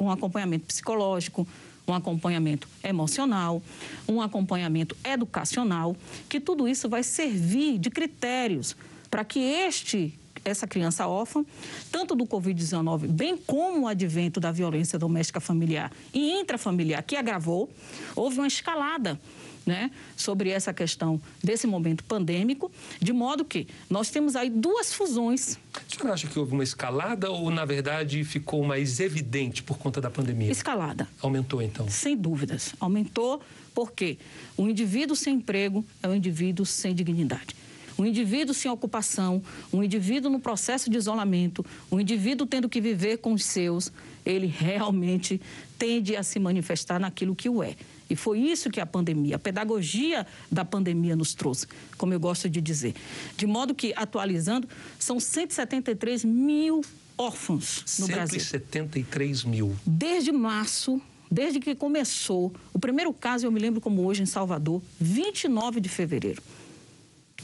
um 0.00 0.10
acompanhamento 0.10 0.66
psicológico, 0.66 1.46
um 1.86 1.94
acompanhamento 1.94 2.68
emocional, 2.82 3.62
um 4.08 4.20
acompanhamento 4.20 4.96
educacional, 5.04 5.96
que 6.28 6.40
tudo 6.40 6.68
isso 6.68 6.88
vai 6.88 7.02
servir 7.02 7.78
de 7.78 7.90
critérios 7.90 8.76
para 9.10 9.24
que 9.24 9.40
este 9.40 10.18
essa 10.44 10.66
criança 10.66 11.06
órfã, 11.06 11.44
tanto 11.90 12.14
do 12.14 12.26
Covid-19, 12.26 13.06
bem 13.06 13.36
como 13.36 13.82
o 13.82 13.86
advento 13.86 14.40
da 14.40 14.50
violência 14.50 14.98
doméstica 14.98 15.40
familiar 15.40 15.92
e 16.12 16.32
intrafamiliar, 16.32 17.04
que 17.04 17.14
agravou, 17.14 17.70
houve 18.16 18.38
uma 18.38 18.48
escalada 18.48 19.20
né, 19.66 19.90
sobre 20.16 20.50
essa 20.50 20.72
questão 20.72 21.20
desse 21.42 21.66
momento 21.66 22.04
pandêmico, 22.04 22.70
de 23.00 23.12
modo 23.12 23.44
que 23.44 23.66
nós 23.88 24.10
temos 24.10 24.36
aí 24.36 24.50
duas 24.50 24.92
fusões. 24.92 25.58
A 25.74 25.80
senhora 25.88 26.14
acha 26.14 26.26
que 26.26 26.38
houve 26.38 26.52
uma 26.52 26.64
escalada 26.64 27.30
ou, 27.30 27.50
na 27.50 27.64
verdade, 27.64 28.22
ficou 28.24 28.64
mais 28.64 29.00
evidente 29.00 29.62
por 29.62 29.78
conta 29.78 30.00
da 30.00 30.10
pandemia? 30.10 30.50
Escalada. 30.50 31.08
Aumentou, 31.20 31.62
então? 31.62 31.88
Sem 31.88 32.16
dúvidas. 32.16 32.74
Aumentou 32.80 33.40
porque 33.74 34.18
o 34.56 34.68
indivíduo 34.68 35.16
sem 35.16 35.36
emprego 35.36 35.84
é 36.02 36.08
um 36.08 36.14
indivíduo 36.14 36.66
sem 36.66 36.94
dignidade. 36.94 37.56
Um 37.98 38.06
indivíduo 38.06 38.54
sem 38.54 38.70
ocupação, 38.70 39.42
um 39.72 39.82
indivíduo 39.82 40.30
no 40.30 40.40
processo 40.40 40.90
de 40.90 40.96
isolamento, 40.96 41.64
um 41.90 42.00
indivíduo 42.00 42.46
tendo 42.46 42.68
que 42.68 42.80
viver 42.80 43.18
com 43.18 43.32
os 43.32 43.44
seus, 43.44 43.92
ele 44.24 44.46
realmente 44.46 45.40
tende 45.78 46.16
a 46.16 46.22
se 46.22 46.38
manifestar 46.38 46.98
naquilo 46.98 47.36
que 47.36 47.48
o 47.48 47.62
é. 47.62 47.76
E 48.12 48.16
foi 48.16 48.40
isso 48.40 48.68
que 48.68 48.78
a 48.78 48.84
pandemia, 48.84 49.36
a 49.36 49.38
pedagogia 49.38 50.26
da 50.50 50.66
pandemia 50.66 51.16
nos 51.16 51.32
trouxe, 51.32 51.66
como 51.96 52.12
eu 52.12 52.20
gosto 52.20 52.46
de 52.46 52.60
dizer. 52.60 52.94
De 53.38 53.46
modo 53.46 53.74
que, 53.74 53.94
atualizando, 53.96 54.68
são 54.98 55.18
173 55.18 56.22
mil 56.22 56.82
órfãos 57.16 57.78
no 57.98 58.06
173 58.06 58.14
Brasil. 58.14 58.40
173 58.40 59.44
mil. 59.44 59.74
Desde 59.86 60.30
março, 60.30 61.00
desde 61.30 61.58
que 61.58 61.74
começou, 61.74 62.52
o 62.70 62.78
primeiro 62.78 63.14
caso, 63.14 63.46
eu 63.46 63.50
me 63.50 63.58
lembro 63.58 63.80
como 63.80 64.04
hoje, 64.04 64.22
em 64.22 64.26
Salvador, 64.26 64.82
29 65.00 65.80
de 65.80 65.88
fevereiro. 65.88 66.42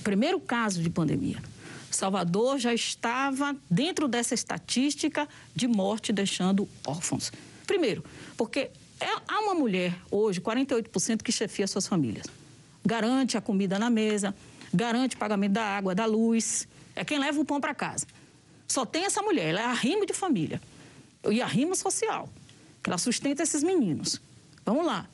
Primeiro 0.05 0.39
caso 0.39 0.83
de 0.83 0.91
pandemia. 0.91 1.43
Salvador 1.91 2.59
já 2.59 2.75
estava 2.75 3.57
dentro 3.71 4.07
dessa 4.07 4.35
estatística 4.35 5.27
de 5.57 5.67
morte 5.67 6.13
deixando 6.13 6.69
órfãos. 6.87 7.33
Primeiro, 7.67 8.05
porque 8.37 8.71
é, 9.01 9.23
há 9.27 9.41
uma 9.41 9.55
mulher 9.55 9.97
hoje, 10.11 10.41
48%, 10.41 11.23
que 11.23 11.33
chefia 11.33 11.67
suas 11.67 11.87
famílias. 11.87 12.27
Garante 12.85 13.37
a 13.37 13.41
comida 13.41 13.79
na 13.79 13.91
mesa, 13.91 14.35
garante 14.73 15.17
o 15.17 15.19
pagamento 15.19 15.53
da 15.53 15.65
água, 15.65 15.95
da 15.95 16.07
luz, 16.07 16.67
é 16.95 17.05
quem 17.05 17.19
leva 17.19 17.41
o 17.41 17.45
pão 17.45 17.61
para 17.61 17.75
casa. 17.75 18.07
Só 18.67 18.85
tem 18.85 19.05
essa 19.05 19.23
mulher, 19.23 19.51
ela 19.51 19.61
é 19.61 19.65
arrimo 19.65 20.05
de 20.05 20.13
família 20.13 20.61
e 21.31 21.41
arrimo 21.41 21.75
social. 21.75 22.29
Ela 22.85 22.99
sustenta 22.99 23.43
esses 23.43 23.63
meninos. 23.63 24.21
Vamos 24.65 24.85
lá. 24.85 25.07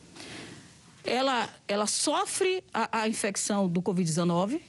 Ela, 1.04 1.48
ela 1.68 1.86
sofre 1.86 2.64
a, 2.72 3.02
a 3.02 3.08
infecção 3.08 3.68
do 3.68 3.82
Covid-19, 3.82 4.60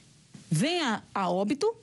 vem 0.50 0.80
a, 0.82 1.02
a 1.14 1.30
óbito, 1.30 1.74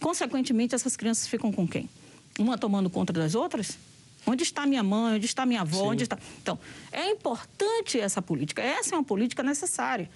consequentemente, 0.00 0.74
essas 0.74 0.96
crianças 0.96 1.26
ficam 1.26 1.52
com 1.52 1.66
quem? 1.68 1.90
Uma 2.38 2.56
tomando 2.56 2.88
conta 2.88 3.12
das 3.12 3.34
outras? 3.34 3.76
Onde 4.28 4.42
está 4.42 4.66
minha 4.66 4.82
mãe? 4.82 5.16
Onde 5.16 5.24
está 5.24 5.46
minha 5.46 5.62
avó? 5.62 5.90
Onde 5.90 6.02
está... 6.02 6.18
Então, 6.42 6.58
é 6.92 7.10
importante 7.10 7.98
essa 7.98 8.20
política. 8.20 8.60
Essa 8.60 8.94
é 8.94 8.98
uma 8.98 9.04
política 9.04 9.42
necessária. 9.42 10.10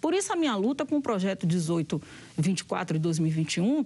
Por 0.00 0.14
isso, 0.14 0.32
a 0.32 0.36
minha 0.36 0.54
luta 0.54 0.86
com 0.86 0.98
o 0.98 1.02
projeto 1.02 1.48
1824 1.48 2.96
de 2.96 3.02
2021 3.02 3.84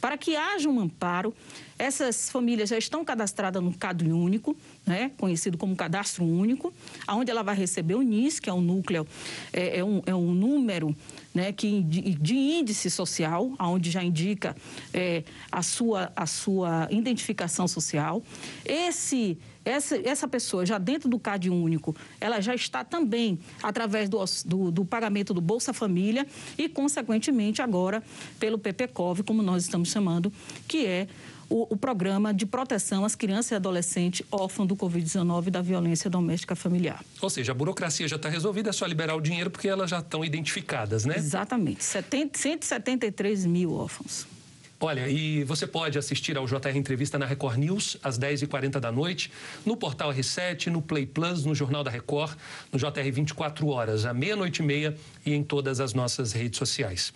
para 0.00 0.16
que 0.16 0.36
haja 0.36 0.68
um 0.68 0.80
amparo. 0.80 1.34
Essas 1.78 2.30
famílias 2.30 2.70
já 2.70 2.78
estão 2.78 3.04
cadastradas 3.04 3.62
no 3.62 3.72
Cadastro 3.72 4.16
Único, 4.16 4.56
né, 4.86 5.10
conhecido 5.18 5.58
como 5.58 5.76
Cadastro 5.76 6.24
Único, 6.24 6.72
onde 7.08 7.30
ela 7.30 7.42
vai 7.42 7.54
receber 7.54 7.94
o 7.94 8.02
NIS, 8.02 8.40
que 8.40 8.48
é 8.48 8.52
um 8.52 8.62
núcleo, 8.62 9.06
é, 9.52 9.78
é, 9.78 9.84
um, 9.84 10.02
é 10.06 10.14
um 10.14 10.32
número 10.32 10.96
né, 11.34 11.52
que, 11.52 11.82
de, 11.82 12.14
de, 12.14 12.34
índice 12.34 12.90
social, 12.90 13.52
onde 13.60 13.90
já 13.90 14.02
indica 14.02 14.56
é, 14.94 15.22
a, 15.52 15.62
sua, 15.62 16.10
a 16.16 16.24
sua 16.24 16.88
identificação 16.90 17.68
social. 17.68 18.22
Esse 18.64 19.38
essa, 19.66 19.96
essa 20.08 20.28
pessoa 20.28 20.64
já 20.64 20.78
dentro 20.78 21.08
do 21.08 21.18
CAD 21.18 21.50
único, 21.50 21.94
ela 22.20 22.40
já 22.40 22.54
está 22.54 22.84
também 22.84 23.38
através 23.62 24.08
do, 24.08 24.24
do, 24.44 24.70
do 24.70 24.84
pagamento 24.84 25.34
do 25.34 25.40
Bolsa 25.40 25.72
Família 25.72 26.26
e, 26.56 26.68
consequentemente, 26.68 27.60
agora 27.60 28.02
pelo 28.38 28.58
PPCOV, 28.58 29.24
como 29.24 29.42
nós 29.42 29.64
estamos 29.64 29.90
chamando, 29.90 30.32
que 30.68 30.86
é 30.86 31.08
o, 31.48 31.74
o, 31.74 31.76
programa 31.76 32.32
de 32.32 32.46
proteção 32.46 33.04
às 33.04 33.14
crianças 33.14 33.52
e 33.52 33.54
adolescentes 33.54 34.26
órfãos 34.30 34.68
do 34.68 34.76
Covid-19 34.76 35.48
e 35.48 35.50
da 35.50 35.62
violência 35.62 36.10
doméstica 36.10 36.54
familiar. 36.56 37.04
Ou 37.20 37.30
seja, 37.30 37.52
a 37.52 37.54
burocracia 37.54 38.06
já 38.08 38.16
está 38.16 38.28
resolvida, 38.28 38.70
é 38.70 38.72
só 38.72 38.86
liberar 38.86 39.14
o 39.14 39.20
dinheiro 39.20 39.50
porque 39.50 39.68
elas 39.68 39.90
já 39.90 39.98
estão 39.98 40.24
identificadas, 40.24 41.04
né? 41.04 41.14
Exatamente. 41.16 41.84
70, 41.84 42.38
173 42.38 43.46
mil 43.46 43.74
órfãos. 43.74 44.26
Olha, 44.78 45.08
e 45.08 45.42
você 45.42 45.66
pode 45.66 45.98
assistir 45.98 46.36
ao 46.36 46.46
JR 46.46 46.76
Entrevista 46.76 47.18
na 47.18 47.24
Record 47.24 47.56
News 47.56 47.96
às 48.02 48.18
10h40 48.18 48.78
da 48.78 48.92
noite, 48.92 49.32
no 49.64 49.74
portal 49.74 50.12
R7, 50.12 50.66
no 50.66 50.82
Play 50.82 51.06
Plus, 51.06 51.46
no 51.46 51.54
Jornal 51.54 51.82
da 51.82 51.90
Record, 51.90 52.36
no 52.70 52.78
JR 52.78 53.10
24 53.10 53.66
horas, 53.68 54.04
à 54.04 54.12
meia-noite 54.12 54.60
e 54.60 54.62
meia 54.62 54.94
e 55.24 55.32
em 55.32 55.42
todas 55.42 55.80
as 55.80 55.94
nossas 55.94 56.32
redes 56.32 56.58
sociais. 56.58 57.10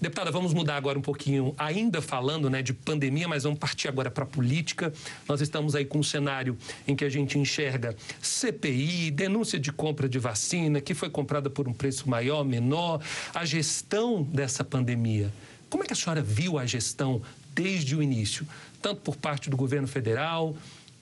Deputada, 0.00 0.30
vamos 0.30 0.54
mudar 0.54 0.76
agora 0.76 0.96
um 0.96 1.02
pouquinho, 1.02 1.52
ainda 1.58 2.00
falando 2.00 2.48
né, 2.48 2.62
de 2.62 2.72
pandemia, 2.72 3.26
mas 3.26 3.42
vamos 3.42 3.58
partir 3.58 3.88
agora 3.88 4.08
para 4.08 4.22
a 4.22 4.26
política. 4.26 4.92
Nós 5.28 5.40
estamos 5.40 5.74
aí 5.74 5.84
com 5.84 5.98
um 5.98 6.04
cenário 6.04 6.56
em 6.86 6.94
que 6.94 7.04
a 7.04 7.08
gente 7.08 7.36
enxerga 7.36 7.96
CPI, 8.22 9.10
denúncia 9.10 9.58
de 9.58 9.72
compra 9.72 10.08
de 10.08 10.20
vacina, 10.20 10.80
que 10.80 10.94
foi 10.94 11.10
comprada 11.10 11.50
por 11.50 11.66
um 11.66 11.72
preço 11.72 12.08
maior, 12.08 12.44
menor, 12.44 13.00
a 13.34 13.44
gestão 13.44 14.22
dessa 14.22 14.62
pandemia. 14.62 15.32
Como 15.70 15.84
é 15.84 15.86
que 15.86 15.92
a 15.92 15.96
senhora 15.96 16.20
viu 16.20 16.58
a 16.58 16.66
gestão 16.66 17.22
desde 17.54 17.94
o 17.96 18.02
início, 18.02 18.46
tanto 18.82 19.00
por 19.00 19.16
parte 19.16 19.48
do 19.48 19.56
governo 19.56 19.86
federal, 19.86 20.56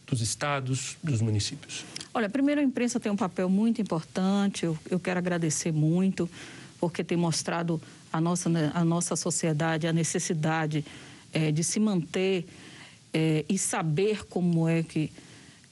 dos 0.06 0.20
estados, 0.20 0.96
dos 1.02 1.20
municípios? 1.20 1.84
Olha, 2.12 2.28
primeiro 2.28 2.60
a 2.60 2.64
imprensa 2.64 3.00
tem 3.00 3.10
um 3.10 3.16
papel 3.16 3.48
muito 3.48 3.80
importante, 3.80 4.64
eu, 4.64 4.78
eu 4.90 5.00
quero 5.00 5.18
agradecer 5.18 5.72
muito, 5.72 6.28
porque 6.78 7.02
tem 7.02 7.16
mostrado 7.16 7.80
a 8.12 8.20
nossa, 8.20 8.50
a 8.74 8.84
nossa 8.84 9.16
sociedade 9.16 9.86
a 9.86 9.92
necessidade 9.92 10.84
é, 11.32 11.50
de 11.50 11.62
se 11.64 11.80
manter 11.80 12.46
é, 13.12 13.44
e 13.48 13.58
saber 13.58 14.24
como 14.26 14.68
é 14.68 14.82
que 14.82 15.10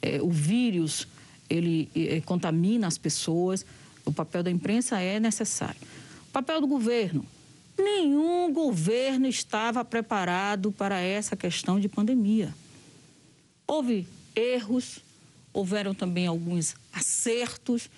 é, 0.03 0.21
o 0.21 0.31
vírus 0.31 1.07
ele 1.49 1.89
contamina 2.25 2.89
as 2.89 2.99
pessoas. 2.99 3.65
O 4.05 4.13
papel 4.13 4.43
da 4.43 4.51
imprensa 4.51 5.01
é 5.01 5.21
necessário. 5.21 5.81
O 6.29 6.33
papel 6.33 6.61
do 6.61 6.67
governo, 6.67 7.25
Nenhum 7.79 8.53
governo 8.53 9.27
estava 9.27 9.85
preparado 9.85 10.73
para 10.73 11.01
essa 11.01 11.37
questão 11.37 11.79
de 11.79 11.89
pandemia. 11.89 12.55
Houve 13.67 14.07
erros, 14.35 15.01
houveram 15.53 15.95
também 15.95 16.27
alguns 16.27 16.75
acertos, 16.93 17.91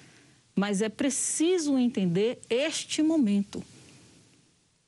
mas 0.55 0.83
é 0.83 0.89
preciso 0.89 1.79
entender 1.79 2.41
este 2.51 3.03
momento. 3.03 3.63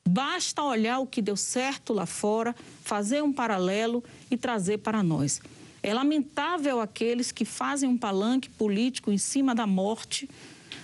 Basta 0.08 0.62
olhar 0.62 0.98
o 0.98 1.06
que 1.06 1.22
deu 1.22 1.36
certo 1.36 1.92
lá 1.92 2.06
fora, 2.06 2.54
fazer 2.82 3.22
um 3.22 3.32
paralelo 3.32 4.02
e 4.28 4.36
trazer 4.36 4.78
para 4.78 5.02
nós. 5.02 5.40
É 5.82 5.94
lamentável 5.94 6.80
aqueles 6.80 7.30
que 7.30 7.44
fazem 7.44 7.88
um 7.88 7.96
palanque 7.96 8.50
político 8.50 9.12
em 9.12 9.18
cima 9.18 9.54
da 9.54 9.66
morte 9.66 10.28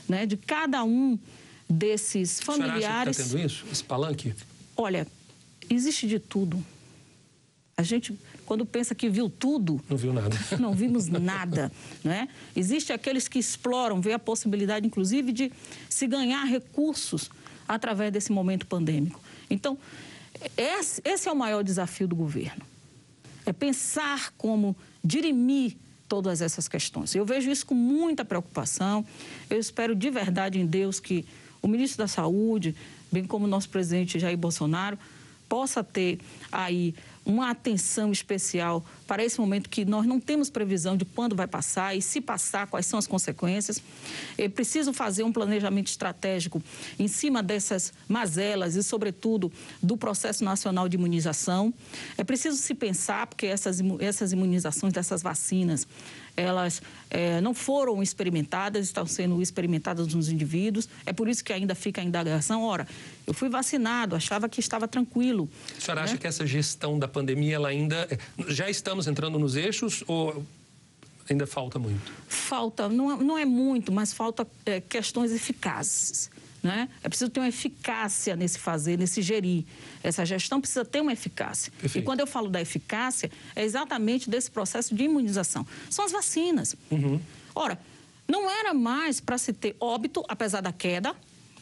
né, 0.09 0.27
de 0.27 0.37
cada 0.37 0.85
um 0.85 1.19
desses 1.69 2.41
familiares. 2.41 3.17
Você 3.17 3.23
está 3.23 3.37
tendo 3.37 3.47
isso, 3.47 3.65
esse 3.71 3.85
palanque? 3.85 4.35
Olha, 4.77 5.07
existe 5.69 6.07
de 6.07 6.19
tudo. 6.19 6.65
A 7.77 7.83
gente, 7.83 8.19
quando 8.47 8.65
pensa 8.65 8.95
que 8.95 9.09
viu 9.09 9.29
tudo... 9.29 9.81
Não 9.89 9.97
viu 9.97 10.13
nada. 10.13 10.37
Não 10.59 10.73
vimos 10.73 11.09
nada, 11.09 11.71
né? 12.03 12.29
Existe 12.55 12.93
aqueles 12.93 13.29
que 13.29 13.39
exploram, 13.39 14.01
vê 14.01 14.15
a 14.15 14.19
possibilidade, 14.19 14.87
inclusive, 14.87 15.31
de 15.31 15.53
se 15.89 16.07
ganhar 16.07 16.45
recursos 16.45 17.31
através 17.69 18.11
desse 18.13 18.33
momento 18.33 18.67
pandêmico. 18.67 19.21
Então, 19.51 19.77
esse 20.57 21.29
é 21.29 21.33
o 21.33 21.37
maior 21.37 21.63
desafio 21.63 22.09
do 22.09 22.17
governo. 22.17 22.63
É 23.45 23.53
pensar 23.53 24.33
como 24.39 24.75
dirimir 25.05 25.77
todas 26.09 26.41
essas 26.41 26.69
questões. 26.69 27.15
Eu 27.15 27.25
vejo 27.25 27.51
isso 27.51 27.67
com 27.67 27.75
muita 27.75 28.25
preocupação. 28.25 29.05
Eu 29.51 29.59
espero 29.59 29.95
de 29.95 30.11
verdade 30.11 30.59
em 30.59 30.67
Deus 30.67 31.01
que 31.01 31.27
o 31.67 31.69
ministro 31.69 31.99
da 31.99 32.09
Saúde, 32.09 32.75
bem 33.11 33.25
como 33.25 33.45
o 33.45 33.49
nosso 33.49 33.69
presidente 33.69 34.19
Jair 34.19 34.39
Bolsonaro, 34.39 34.99
possa 35.49 35.83
ter 35.83 36.21
aí 36.51 36.95
uma 37.25 37.51
atenção 37.51 38.13
especial 38.13 38.85
para 39.07 39.25
esse 39.25 39.41
momento 39.41 39.69
que 39.69 39.85
nós 39.85 40.07
não 40.07 40.19
temos 40.19 40.51
previsão 40.51 40.97
de 40.97 41.05
quando 41.05 41.37
vai 41.37 41.47
passar 41.47 41.97
e 41.97 42.03
se 42.03 42.21
passar, 42.21 42.67
quais 42.67 42.87
são 42.87 42.99
as 42.99 43.07
consequências. 43.07 43.81
É 44.37 44.49
preciso 44.49 44.93
fazer 44.93 45.23
um 45.23 45.33
planejamento 45.33 45.89
estratégico 45.89 46.63
em 46.99 47.09
cima 47.09 47.43
dessas 47.43 47.93
mazelas 48.09 48.75
e, 48.75 48.83
sobretudo, 48.83 49.53
do 49.83 49.97
processo 49.97 50.45
nacional 50.45 50.89
de 50.89 50.97
imunização. 50.97 51.73
É 52.19 52.25
preciso 52.25 52.57
se 52.57 52.75
pensar, 52.75 53.27
porque 53.27 53.47
essas, 53.47 53.81
essas 54.01 54.33
imunizações 54.33 54.93
dessas 54.93 55.23
vacinas, 55.23 55.87
elas 56.37 56.83
é, 57.11 57.41
não 57.41 57.55
foram 57.55 58.03
experimentadas, 58.03 58.87
estão 58.87 59.07
sendo 59.07 59.41
experimentadas 59.41 60.13
nos 60.13 60.29
indivíduos. 60.29 60.89
É 61.07 61.13
por 61.13 61.29
isso 61.29 61.43
que 61.43 61.53
ainda 61.53 61.75
fica 61.75 62.01
a 62.01 62.05
indagação. 62.05 62.63
Ora, 62.63 62.87
eu 63.27 63.33
fui 63.33 63.49
vacinado, 63.49 64.15
achava 64.15 64.49
que 64.49 64.61
estava 64.61 64.87
tranquilo. 64.87 65.49
A 65.77 65.81
senhora 65.81 66.01
né? 66.03 66.05
acha 66.05 66.19
que 66.19 66.27
essa 66.27 66.47
gestão 66.47 66.99
da 66.99 67.09
pandemia, 67.09 67.57
ela 67.57 67.69
ainda. 67.69 68.07
Já 68.49 68.69
estamos 68.69 68.96
entrando 69.07 69.38
nos 69.38 69.57
eixos 69.57 70.03
ou 70.07 70.45
ainda 71.29 71.47
falta 71.47 71.79
muito? 71.79 72.12
Falta, 72.29 72.88
não, 72.88 73.12
é, 73.12 73.25
não 73.25 73.38
é 73.38 73.45
muito, 73.45 73.93
mas 73.93 74.12
falta 74.12 74.47
é, 74.65 74.81
questões 74.81 75.33
eficazes. 75.33 76.31
Né? 76.62 76.88
É 77.03 77.09
preciso 77.09 77.31
ter 77.31 77.41
uma 77.41 77.49
eficácia 77.49 78.35
nesse 78.35 78.59
fazer, 78.59 78.99
nesse 78.99 79.23
gerir. 79.23 79.65
Essa 80.03 80.25
gestão 80.25 80.61
precisa 80.61 80.85
ter 80.85 81.00
uma 81.00 81.12
eficácia. 81.12 81.73
Perfeito. 81.81 82.03
E 82.03 82.05
quando 82.05 82.21
eu 82.21 82.26
falo 82.26 82.49
da 82.49 82.61
eficácia, 82.61 83.31
é 83.55 83.62
exatamente 83.62 84.29
desse 84.29 84.50
processo 84.50 84.95
de 84.95 85.05
imunização. 85.05 85.67
São 85.91 86.05
as 86.05 86.12
vacinas. 86.12 86.75
Uhum. 86.91 87.21
Ora, 87.55 87.79
não 88.26 88.50
era 88.50 88.75
mais 88.75 89.21
para 89.21 89.38
se 89.38 89.53
ter 89.53 89.76
óbito, 89.79 90.25
apesar 90.29 90.61
da 90.61 90.73
queda, 90.73 91.15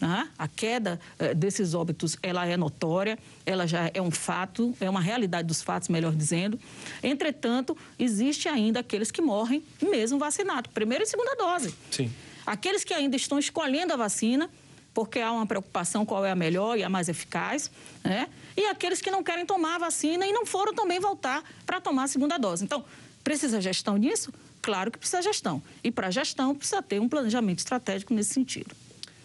né? 0.05 0.29
A 0.39 0.47
queda 0.47 1.01
eh, 1.19 1.33
desses 1.33 1.73
óbitos 1.73 2.19
ela 2.23 2.45
é 2.45 2.59
notória, 2.59 3.19
ela 3.47 3.67
já 3.67 3.91
é 3.95 4.03
um 4.03 4.11
fato, 4.11 4.75
é 4.79 4.91
uma 4.91 5.01
realidade 5.01 5.49
dos 5.49 5.63
fatos, 5.63 5.89
melhor 5.89 6.15
dizendo. 6.15 6.61
Entretanto, 7.03 7.75
existe 7.99 8.47
ainda 8.47 8.81
aqueles 8.81 9.11
que 9.11 9.23
morrem 9.23 9.65
mesmo 9.81 10.19
vacinados, 10.19 10.71
primeira 10.75 11.05
e 11.05 11.07
segunda 11.07 11.35
dose. 11.37 11.75
Sim. 11.91 12.13
Aqueles 12.45 12.85
que 12.85 12.93
ainda 12.93 13.17
estão 13.17 13.39
escolhendo 13.39 13.95
a 13.95 13.97
vacina, 13.97 14.51
porque 14.93 15.21
há 15.21 15.33
uma 15.33 15.47
preocupação 15.47 16.05
qual 16.05 16.23
é 16.23 16.31
a 16.31 16.37
melhor 16.37 16.77
e 16.77 16.85
a 16.85 16.91
mais 16.91 17.09
eficaz, 17.09 17.71
né? 18.05 18.29
E 18.55 18.67
aqueles 18.67 19.01
que 19.01 19.11
não 19.11 19.25
querem 19.25 19.47
tomar 19.47 19.77
a 19.77 19.79
vacina 19.79 20.27
e 20.27 20.33
não 20.33 20.45
foram 20.45 20.75
também 20.75 21.01
voltar 21.01 21.43
para 21.65 21.81
tomar 21.81 22.05
a 22.05 22.09
segunda 22.09 22.37
dose. 22.37 22.63
Então, 22.63 22.85
precisa 23.25 23.59
gestão 23.59 23.97
nisso? 23.97 24.31
Claro 24.61 24.91
que 24.91 24.99
precisa 24.99 25.23
gestão. 25.23 25.63
E 25.83 25.91
para 25.91 26.11
gestão 26.11 26.55
precisa 26.55 26.83
ter 26.83 27.01
um 27.01 27.09
planejamento 27.09 27.61
estratégico 27.61 28.13
nesse 28.13 28.35
sentido. 28.35 28.77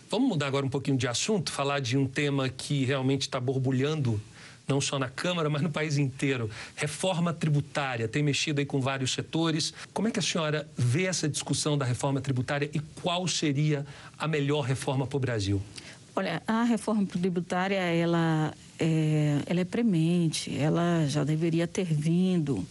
Vamos 0.10 0.28
mudar 0.28 0.48
agora 0.48 0.66
um 0.66 0.70
pouquinho 0.70 0.98
de 0.98 1.08
assunto, 1.08 1.52
falar 1.52 1.80
de 1.80 1.96
um 1.96 2.08
tema 2.08 2.50
que 2.50 2.84
realmente 2.84 3.22
está 3.22 3.40
borbulhando 3.40 4.20
não 4.68 4.82
só 4.82 4.98
na 4.98 5.08
Câmara, 5.08 5.50
mas 5.52 5.62
no 5.62 5.70
país 5.70 6.00
inteiro. 6.00 6.50
Reforma 6.76 7.32
tributária 7.32 8.08
tem 8.08 8.24
mexido 8.24 8.60
aí 8.60 8.66
com 8.66 8.82
vários 8.82 9.14
setores. 9.14 9.72
Como 9.94 10.08
é 10.08 10.12
que 10.12 10.18
a 10.18 10.22
senhora 10.22 10.68
vê 10.76 11.06
essa 11.06 11.30
discussão 11.30 11.78
da 11.78 11.86
reforma 11.86 12.20
tributária 12.22 12.70
e 12.74 12.80
qual 13.02 13.28
seria 13.28 13.86
a 14.18 14.28
melhor 14.28 14.62
reforma 14.62 15.06
para 15.06 15.18
o 15.18 15.20
Brasil? 15.20 15.62
Olha, 16.16 16.42
a 16.48 16.64
reforma 16.64 17.06
tributária, 17.06 17.78
ela 17.78 18.52
é, 18.80 19.42
ela 19.46 19.60
é 19.60 19.66
premente, 19.66 20.58
ela 20.58 21.06
já 21.08 21.24
deveria 21.24 21.68
ter 21.68 21.86
vindo. 21.86 22.66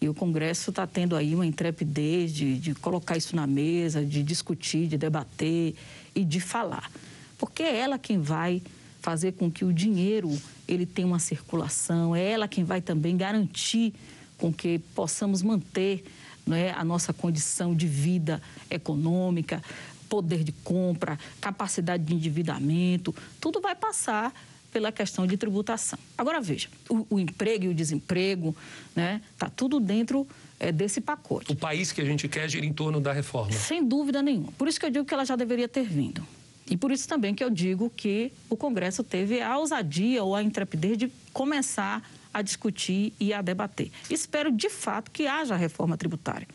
E 0.00 0.08
o 0.08 0.14
Congresso 0.14 0.70
está 0.70 0.86
tendo 0.86 1.16
aí 1.16 1.34
uma 1.34 1.46
intrepidez 1.46 2.32
de, 2.32 2.58
de 2.58 2.74
colocar 2.74 3.16
isso 3.16 3.34
na 3.34 3.46
mesa, 3.46 4.04
de 4.04 4.22
discutir, 4.22 4.86
de 4.86 4.96
debater 4.96 5.74
e 6.14 6.24
de 6.24 6.40
falar. 6.40 6.90
Porque 7.36 7.62
é 7.62 7.76
ela 7.76 7.98
quem 7.98 8.20
vai 8.20 8.62
fazer 9.00 9.32
com 9.32 9.50
que 9.50 9.64
o 9.64 9.72
dinheiro 9.72 10.30
ele 10.66 10.84
tenha 10.84 11.06
uma 11.06 11.18
circulação, 11.18 12.14
é 12.14 12.32
ela 12.32 12.46
quem 12.46 12.64
vai 12.64 12.80
também 12.80 13.16
garantir 13.16 13.94
com 14.36 14.52
que 14.52 14.78
possamos 14.94 15.42
manter 15.42 16.04
é, 16.52 16.70
a 16.70 16.84
nossa 16.84 17.12
condição 17.12 17.74
de 17.74 17.86
vida 17.86 18.40
econômica, 18.70 19.62
poder 20.08 20.42
de 20.42 20.52
compra, 20.52 21.18
capacidade 21.40 22.04
de 22.04 22.14
endividamento, 22.14 23.14
tudo 23.40 23.60
vai 23.60 23.74
passar 23.74 24.32
pela 24.72 24.92
questão 24.92 25.26
de 25.26 25.36
tributação. 25.36 25.98
Agora 26.16 26.40
veja, 26.40 26.68
o, 26.88 27.06
o 27.10 27.18
emprego 27.18 27.64
e 27.64 27.68
o 27.68 27.74
desemprego, 27.74 28.54
né, 28.94 29.20
tá 29.36 29.48
tudo 29.48 29.80
dentro 29.80 30.26
é, 30.58 30.70
desse 30.70 31.00
pacote. 31.00 31.52
O 31.52 31.56
país 31.56 31.92
que 31.92 32.00
a 32.00 32.04
gente 32.04 32.28
quer 32.28 32.48
gira 32.48 32.66
em 32.66 32.72
torno 32.72 33.00
da 33.00 33.12
reforma. 33.12 33.52
Sem 33.52 33.84
dúvida 33.84 34.22
nenhuma. 34.22 34.52
Por 34.52 34.68
isso 34.68 34.78
que 34.78 34.86
eu 34.86 34.90
digo 34.90 35.04
que 35.04 35.14
ela 35.14 35.24
já 35.24 35.36
deveria 35.36 35.68
ter 35.68 35.84
vindo. 35.84 36.26
E 36.70 36.76
por 36.76 36.92
isso 36.92 37.08
também 37.08 37.34
que 37.34 37.42
eu 37.42 37.48
digo 37.48 37.90
que 37.90 38.30
o 38.50 38.56
Congresso 38.56 39.02
teve 39.02 39.40
a 39.40 39.56
ousadia 39.56 40.22
ou 40.22 40.34
a 40.34 40.42
intrepidez 40.42 40.98
de 40.98 41.12
começar 41.32 42.02
a 42.32 42.42
discutir 42.42 43.14
e 43.18 43.32
a 43.32 43.40
debater. 43.40 43.90
Espero, 44.10 44.52
de 44.52 44.68
fato, 44.68 45.10
que 45.10 45.26
haja 45.26 45.56
reforma 45.56 45.96
tributária. 45.96 46.46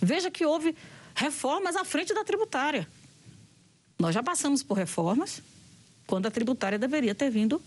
Veja 0.00 0.30
que 0.30 0.44
houve 0.44 0.74
reformas 1.14 1.76
à 1.76 1.84
frente 1.84 2.12
da 2.12 2.24
tributária. 2.24 2.88
Nós 3.98 4.14
já 4.14 4.22
passamos 4.22 4.64
por 4.64 4.76
reformas 4.76 5.40
quando 6.06 6.26
a 6.26 6.30
tributária 6.30 6.78
deveria 6.78 7.14
ter 7.14 7.30
vindo 7.30 7.60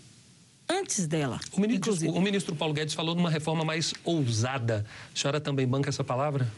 antes 0.68 1.06
dela. 1.06 1.40
O 1.52 1.60
ministro, 1.60 2.10
o 2.10 2.20
ministro 2.20 2.54
Paulo 2.56 2.74
Guedes 2.74 2.94
falou 2.94 3.14
de 3.14 3.20
uma 3.20 3.30
reforma 3.30 3.64
mais 3.64 3.94
ousada. 4.04 4.84
A 5.14 5.18
senhora 5.18 5.40
também 5.40 5.66
banca 5.66 5.88
essa 5.88 6.04
palavra? 6.04 6.50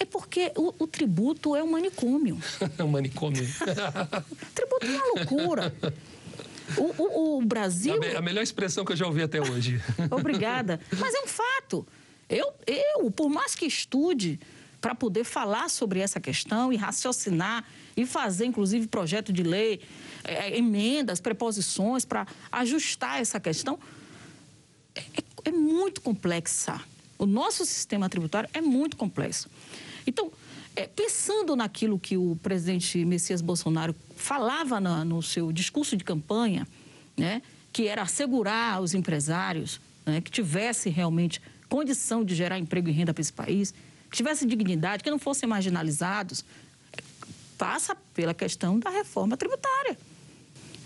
É 0.00 0.04
porque 0.04 0.52
o, 0.56 0.74
o 0.78 0.86
tributo 0.86 1.56
é 1.56 1.62
um 1.62 1.70
manicômio. 1.70 2.38
É 2.78 2.82
um 2.82 2.88
manicômio. 2.88 3.44
tributo 4.54 4.86
é 4.86 4.88
uma 4.88 5.06
loucura. 5.16 5.74
O, 6.76 7.02
o, 7.02 7.38
o 7.38 7.42
Brasil. 7.44 8.00
A, 8.14 8.18
a, 8.18 8.22
melhor 8.22 8.42
expressão 8.42 8.84
que 8.84 8.92
eu 8.92 8.96
já 8.96 9.06
ouvi 9.06 9.22
até 9.22 9.40
hoje. 9.40 9.80
Obrigada. 10.10 10.80
Mas 10.98 11.14
é 11.14 11.20
um 11.20 11.26
fato. 11.26 11.86
Eu, 12.28 12.52
eu 12.66 13.10
por 13.10 13.28
mais 13.28 13.54
que 13.54 13.66
estude 13.66 14.38
para 14.80 14.94
poder 14.94 15.24
falar 15.24 15.68
sobre 15.68 16.00
essa 16.00 16.20
questão 16.20 16.72
e 16.72 16.76
raciocinar 16.76 17.64
e 17.96 18.06
fazer, 18.06 18.46
inclusive, 18.46 18.86
projeto 18.86 19.32
de 19.32 19.42
lei, 19.42 19.80
é, 20.24 20.50
é 20.50 20.58
emendas, 20.58 21.20
preposições 21.20 22.04
para 22.04 22.26
ajustar 22.52 23.20
essa 23.20 23.40
questão, 23.40 23.78
é, 24.94 25.00
é, 25.00 25.22
é 25.46 25.50
muito 25.52 26.00
complexa. 26.00 26.80
O 27.18 27.26
nosso 27.26 27.66
sistema 27.66 28.08
tributário 28.08 28.48
é 28.52 28.60
muito 28.60 28.96
complexo. 28.96 29.48
Então, 30.06 30.30
é, 30.76 30.86
pensando 30.86 31.56
naquilo 31.56 31.98
que 31.98 32.16
o 32.16 32.38
presidente 32.40 33.04
Messias 33.04 33.40
Bolsonaro 33.40 33.94
falava 34.16 34.78
na, 34.78 35.04
no 35.04 35.20
seu 35.20 35.50
discurso 35.50 35.96
de 35.96 36.04
campanha, 36.04 36.66
né, 37.16 37.42
que 37.72 37.88
era 37.88 38.02
assegurar 38.02 38.80
os 38.80 38.94
empresários 38.94 39.80
né, 40.06 40.20
que 40.20 40.30
tivessem 40.30 40.92
realmente 40.92 41.42
condição 41.68 42.24
de 42.24 42.34
gerar 42.34 42.58
emprego 42.58 42.88
e 42.88 42.92
renda 42.92 43.12
para 43.12 43.20
esse 43.20 43.32
país, 43.32 43.74
que 44.10 44.16
tivessem 44.16 44.48
dignidade, 44.48 45.02
que 45.02 45.10
não 45.10 45.18
fossem 45.18 45.48
marginalizados, 45.48 46.44
passa 47.56 47.96
pela 48.14 48.32
questão 48.32 48.78
da 48.78 48.90
reforma 48.90 49.36
tributária. 49.36 49.98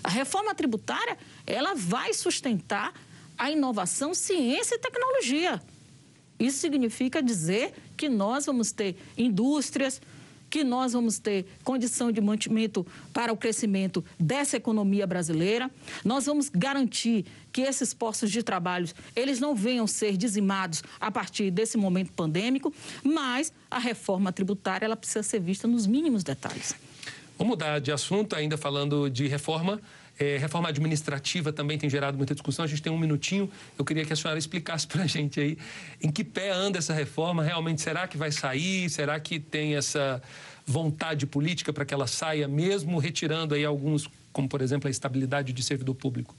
A 0.03 0.09
reforma 0.09 0.55
tributária, 0.55 1.17
ela 1.47 1.75
vai 1.75 2.13
sustentar 2.13 2.93
a 3.39 3.51
inovação, 3.51 4.15
ciência 4.15 4.75
e 4.75 4.79
tecnologia. 4.79 5.63
Isso 6.39 6.59
significa 6.59 7.23
dizer 7.23 7.73
que 7.97 8.09
nós 8.09 8.47
vamos 8.47 8.73
ter 8.73 8.97
indústrias, 9.17 10.01
que 10.53 10.63
nós 10.63 10.93
vamos 10.93 11.19
ter 11.19 11.47
condição 11.65 12.13
de 12.13 12.21
mantimento 12.21 12.87
para 13.11 13.33
o 13.33 13.37
crescimento 13.39 14.05
dessa 14.21 14.59
economia 14.59 15.07
brasileira. 15.07 15.71
Nós 16.05 16.27
vamos 16.27 16.51
garantir 16.51 17.25
que 17.51 17.63
esses 17.63 17.95
postos 17.95 18.31
de 18.31 18.43
trabalho 18.43 18.87
eles 19.17 19.41
não 19.41 19.55
venham 19.55 19.87
ser 19.87 20.15
dizimados 20.15 20.85
a 21.01 21.11
partir 21.11 21.51
desse 21.51 21.79
momento 21.79 22.13
pandêmico, 22.13 22.71
mas 23.03 23.51
a 23.71 23.79
reforma 23.79 24.31
tributária 24.31 24.85
ela 24.85 24.95
precisa 24.95 25.23
ser 25.23 25.41
vista 25.41 25.67
nos 25.67 25.87
mínimos 25.87 26.23
detalhes. 26.23 26.75
Vamos 27.39 27.53
mudar 27.53 27.79
de 27.81 27.91
assunto, 27.91 28.37
ainda 28.37 28.59
falando 28.59 29.09
de 29.09 29.27
reforma. 29.29 29.81
É, 30.19 30.37
reforma 30.37 30.69
administrativa 30.69 31.53
também 31.53 31.79
tem 31.79 31.89
gerado 31.89 32.17
muita 32.17 32.35
discussão. 32.35 32.65
A 32.65 32.69
gente 32.69 32.83
tem 32.83 32.93
um 32.93 32.99
minutinho. 32.99 33.51
Eu 33.79 33.85
queria 33.85 34.05
que 34.05 34.13
a 34.13 34.17
senhora 34.17 34.39
explicasse 34.39 34.87
para 34.87 35.03
a 35.03 35.07
gente 35.07 35.41
aí 35.41 35.59
em 36.03 36.11
que 36.11 36.23
pé 36.23 36.51
anda 36.51 36.79
essa 36.79 36.93
reforma. 36.93 37.43
Realmente, 37.43 37.81
será 37.81 38.07
que 38.07 38.17
vai 38.17 38.31
sair? 38.31 38.89
Será 38.91 39.19
que 39.19 39.41
tem 39.41 39.75
essa 39.77 40.23
vontade 40.67 41.27
política 41.27 41.73
para 41.73 41.85
que 41.85 41.93
ela 41.93 42.07
saia, 42.07 42.47
mesmo 42.47 42.99
retirando 42.99 43.55
aí 43.55 43.65
alguns, 43.65 44.09
como 44.33 44.49
por 44.49 44.63
exemplo 44.63 44.89
a 44.89 44.91
estabilidade 44.91 45.53
de 45.53 45.63
servidor 45.63 45.95
público? 45.95 46.35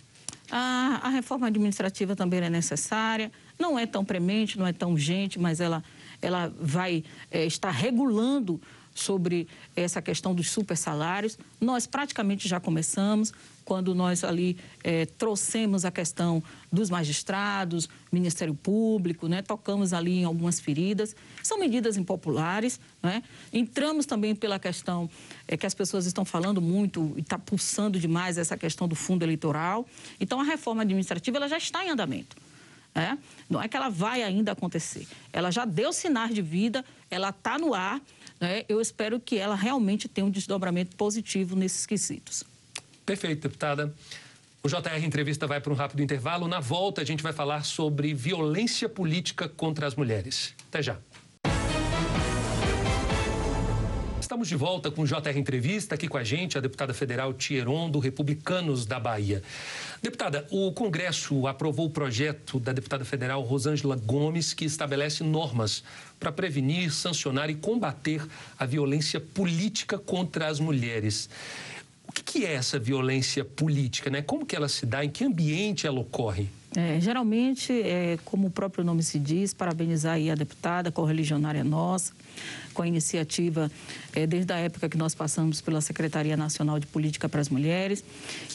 A, 0.51 1.01
a 1.03 1.09
reforma 1.09 1.47
administrativa 1.47 2.15
também 2.15 2.41
é 2.41 2.49
necessária. 2.49 3.31
Não 3.57 3.77
é 3.77 3.86
tão 3.86 4.05
premente, 4.05 4.57
não 4.57 4.67
é 4.67 4.73
tão 4.73 4.91
urgente, 4.91 5.39
mas 5.39 5.59
ela, 5.59 5.83
ela 6.21 6.53
vai 6.59 7.03
é, 7.31 7.45
estar 7.45 7.71
regulando 7.71 8.62
sobre 8.93 9.47
essa 9.75 10.01
questão 10.01 10.36
dos 10.36 10.49
super 10.51 10.77
salários. 10.77 11.38
Nós 11.59 11.88
praticamente 11.88 12.47
já 12.47 12.59
começamos 12.59 13.33
quando 13.63 13.93
nós 13.95 14.23
ali 14.23 14.58
é, 14.84 15.06
trouxemos 15.06 15.86
a 15.86 15.91
questão 15.91 16.43
dos 16.71 16.89
magistrados, 16.89 17.89
Ministério 18.12 18.54
Público, 18.54 19.28
né, 19.28 19.41
tocamos 19.41 19.93
ali 19.93 20.19
em 20.19 20.23
algumas 20.23 20.60
feridas. 20.60 21.15
São 21.41 21.60
medidas 21.60 21.97
impopulares. 21.97 22.80
Né? 23.02 23.23
Entramos 23.52 24.06
também 24.06 24.36
pela 24.36 24.60
questão 24.60 25.10
é, 25.47 25.58
que 25.58 25.65
as 25.65 25.73
pessoas 25.73 26.06
estão 26.06 26.26
falando 26.26 26.62
muito 26.62 27.13
e 27.17 27.21
está 27.21 27.38
pulsando 27.38 27.99
demais 27.99 28.38
essa 28.38 28.58
questão 28.58 28.88
do 28.88 28.95
fundo 28.95 29.23
eleitoral. 29.23 29.88
Então, 30.19 30.39
a 30.39 30.43
reforma 30.43 30.82
administrativa 30.82 31.38
ela 31.38 31.47
já 31.47 31.58
está 31.58 31.86
em 31.86 31.89
andamento. 31.89 32.36
Né? 32.93 33.17
Não 33.49 33.62
é 33.62 33.67
que 33.67 33.76
ela 33.76 33.89
vai 33.89 34.21
ainda 34.23 34.52
acontecer. 34.52 35.08
Ela 35.32 35.52
já 35.52 35.65
deu 35.65 35.91
sinais 35.91 36.34
de 36.34 36.41
vida, 36.41 36.86
ela 37.10 37.30
está 37.30 37.58
no 37.58 37.73
ar. 37.73 38.02
Né? 38.39 38.63
Eu 38.69 38.80
espero 38.80 39.19
que 39.19 39.38
ela 39.38 39.56
realmente 39.56 40.08
tenha 40.08 40.26
um 40.26 40.30
desdobramento 40.30 40.95
positivo 40.95 41.56
nesses 41.56 41.86
quesitos. 41.86 42.43
Perfeito, 43.05 43.41
deputada. 43.43 43.93
O 44.63 44.69
JR 44.69 45.03
Entrevista 45.03 45.45
vai 45.45 45.59
para 45.59 45.73
um 45.73 45.75
rápido 45.75 46.01
intervalo. 46.01 46.47
Na 46.47 46.61
volta, 46.61 47.01
a 47.01 47.05
gente 47.05 47.21
vai 47.21 47.33
falar 47.33 47.65
sobre 47.65 48.13
violência 48.13 48.87
política 48.87 49.49
contra 49.49 49.85
as 49.85 49.95
mulheres. 49.95 50.53
Até 50.69 50.81
já. 50.81 50.97
Estamos 54.21 54.47
de 54.47 54.55
volta 54.55 54.89
com 54.89 55.01
o 55.01 55.05
JR 55.05 55.37
Entrevista. 55.37 55.95
Aqui 55.95 56.07
com 56.07 56.17
a 56.17 56.23
gente 56.23 56.57
a 56.57 56.61
deputada 56.61 56.93
federal 56.93 57.33
Tieron, 57.33 57.89
do 57.89 57.99
Republicanos 57.99 58.85
da 58.85 58.97
Bahia. 58.97 59.43
Deputada, 60.01 60.47
o 60.49 60.71
Congresso 60.71 61.45
aprovou 61.45 61.87
o 61.87 61.89
projeto 61.89 62.57
da 62.57 62.71
deputada 62.71 63.03
federal 63.03 63.41
Rosângela 63.41 63.97
Gomes, 63.97 64.53
que 64.53 64.63
estabelece 64.63 65.23
normas 65.23 65.83
para 66.19 66.31
prevenir, 66.31 66.91
sancionar 66.93 67.49
e 67.49 67.55
combater 67.55 68.25
a 68.57 68.65
violência 68.65 69.19
política 69.19 69.99
contra 69.99 70.47
as 70.47 70.57
mulheres. 70.57 71.29
O 72.19 72.23
que 72.23 72.45
é 72.45 72.54
essa 72.54 72.78
violência 72.78 73.43
política? 73.43 74.10
Né? 74.10 74.21
Como 74.21 74.45
que 74.45 74.56
ela 74.56 74.69
se 74.69 74.86
dá? 74.86 75.04
Em 75.04 75.10
que 75.10 75.23
ambiente 75.23 75.88
ela 75.88 75.99
ocorre? 75.99 76.47
É, 76.76 76.99
geralmente, 76.99 77.71
é, 77.71 78.17
como 78.26 78.47
o 78.47 78.49
próprio 78.49 78.84
nome 78.84 79.04
se 79.04 79.19
diz, 79.19 79.54
parabenizar 79.54 80.13
aí 80.13 80.32
a 80.32 80.36
deputada, 80.36 80.91
correligionária 80.91 81.63
nossa, 81.63 82.13
com 82.73 82.82
a 82.82 82.88
iniciativa 82.88 83.71
é, 84.15 84.26
desde 84.26 84.52
a 84.52 84.58
época 84.58 84.89
que 84.89 84.97
nós 84.97 85.13
passamos 85.13 85.62
pela 85.62 85.82
Secretaria 85.82 86.36
Nacional 86.36 86.80
de 86.80 86.88
Política 86.88 87.30
para 87.30 87.41
as 87.41 87.49
Mulheres. 87.49 88.04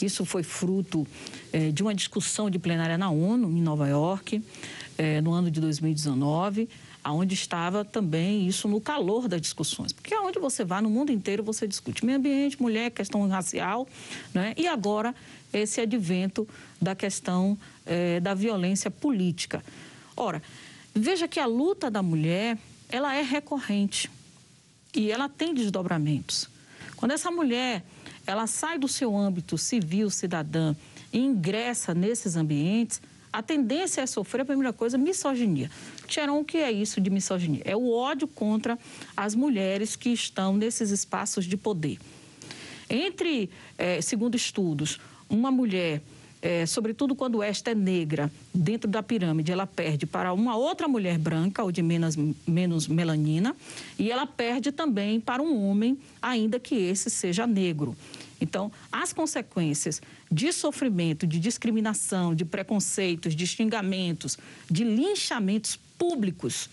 Isso 0.01 0.25
foi 0.25 0.43
fruto 0.43 1.07
é, 1.53 1.71
de 1.71 1.81
uma 1.81 1.95
discussão 1.95 2.49
de 2.49 2.59
plenária 2.59 2.97
na 2.97 3.09
ONU, 3.09 3.49
em 3.49 3.61
Nova 3.61 3.87
York, 3.87 4.43
é, 4.97 5.21
no 5.21 5.31
ano 5.31 5.49
de 5.49 5.61
2019. 5.61 6.67
Aonde 7.03 7.33
estava 7.33 7.85
também 7.85 8.47
isso 8.47 8.67
no 8.67 8.81
calor 8.81 9.27
das 9.27 9.41
discussões. 9.41 9.91
Porque 9.93 10.13
aonde 10.13 10.39
você 10.39 10.63
vai, 10.63 10.81
no 10.81 10.89
mundo 10.89 11.11
inteiro, 11.11 11.43
você 11.43 11.67
discute 11.67 12.05
meio 12.05 12.17
ambiente, 12.17 12.61
mulher, 12.61 12.91
questão 12.91 13.27
racial, 13.27 13.87
né? 14.33 14.53
e 14.57 14.67
agora 14.67 15.15
esse 15.51 15.81
advento 15.81 16.47
da 16.81 16.95
questão 16.95 17.57
eh, 17.85 18.19
da 18.19 18.33
violência 18.33 18.91
política. 18.91 19.63
Ora, 20.15 20.41
veja 20.93 21.27
que 21.27 21.39
a 21.39 21.45
luta 21.45 21.89
da 21.89 22.03
mulher, 22.03 22.57
ela 22.89 23.15
é 23.15 23.21
recorrente 23.21 24.09
e 24.93 25.11
ela 25.11 25.27
tem 25.27 25.53
desdobramentos. 25.53 26.49
Quando 26.95 27.11
essa 27.11 27.31
mulher, 27.31 27.83
ela 28.27 28.45
sai 28.45 28.77
do 28.77 28.87
seu 28.87 29.15
âmbito 29.15 29.57
civil, 29.57 30.09
cidadã, 30.09 30.75
e 31.11 31.17
ingressa 31.17 31.93
nesses 31.93 32.35
ambientes, 32.35 33.01
a 33.31 33.41
tendência 33.43 34.01
é 34.01 34.05
sofrer, 34.05 34.41
a 34.41 34.45
primeira 34.45 34.73
coisa, 34.73 34.97
misoginia. 34.97 35.69
Tiaron, 36.07 36.39
o 36.39 36.45
que 36.45 36.57
é 36.57 36.71
isso 36.71 36.99
de 36.99 37.09
misoginia? 37.09 37.61
É 37.63 37.75
o 37.75 37.91
ódio 37.91 38.27
contra 38.27 38.77
as 39.15 39.35
mulheres 39.35 39.95
que 39.95 40.09
estão 40.09 40.57
nesses 40.57 40.89
espaços 40.89 41.45
de 41.45 41.55
poder. 41.55 41.99
Entre, 42.89 43.49
eh, 43.77 44.01
segundo 44.01 44.35
estudos, 44.35 44.99
uma 45.29 45.51
mulher, 45.51 46.01
eh, 46.41 46.65
sobretudo 46.65 47.13
quando 47.13 47.43
esta 47.43 47.69
é 47.69 47.75
negra, 47.75 48.31
dentro 48.51 48.89
da 48.89 49.03
pirâmide, 49.03 49.51
ela 49.51 49.67
perde 49.67 50.07
para 50.07 50.33
uma 50.33 50.55
outra 50.55 50.87
mulher 50.87 51.19
branca 51.19 51.63
ou 51.63 51.71
de 51.71 51.83
menos, 51.83 52.15
menos 52.47 52.87
melanina, 52.87 53.55
e 53.99 54.11
ela 54.11 54.25
perde 54.25 54.71
também 54.71 55.19
para 55.19 55.43
um 55.43 55.69
homem, 55.69 55.99
ainda 56.19 56.59
que 56.59 56.73
esse 56.73 57.11
seja 57.11 57.45
negro. 57.45 57.95
Então, 58.41 58.71
as 58.91 59.11
consequências 59.11 60.01
de 60.31 60.51
sofrimento, 60.53 61.27
de 61.27 61.39
discriminação, 61.39 62.33
de 62.33 62.45
preconceitos, 62.45 63.35
de 63.35 63.45
xingamentos, 63.45 64.37
de 64.69 64.83
linchamentos 64.83 65.77
públicos, 65.97 66.69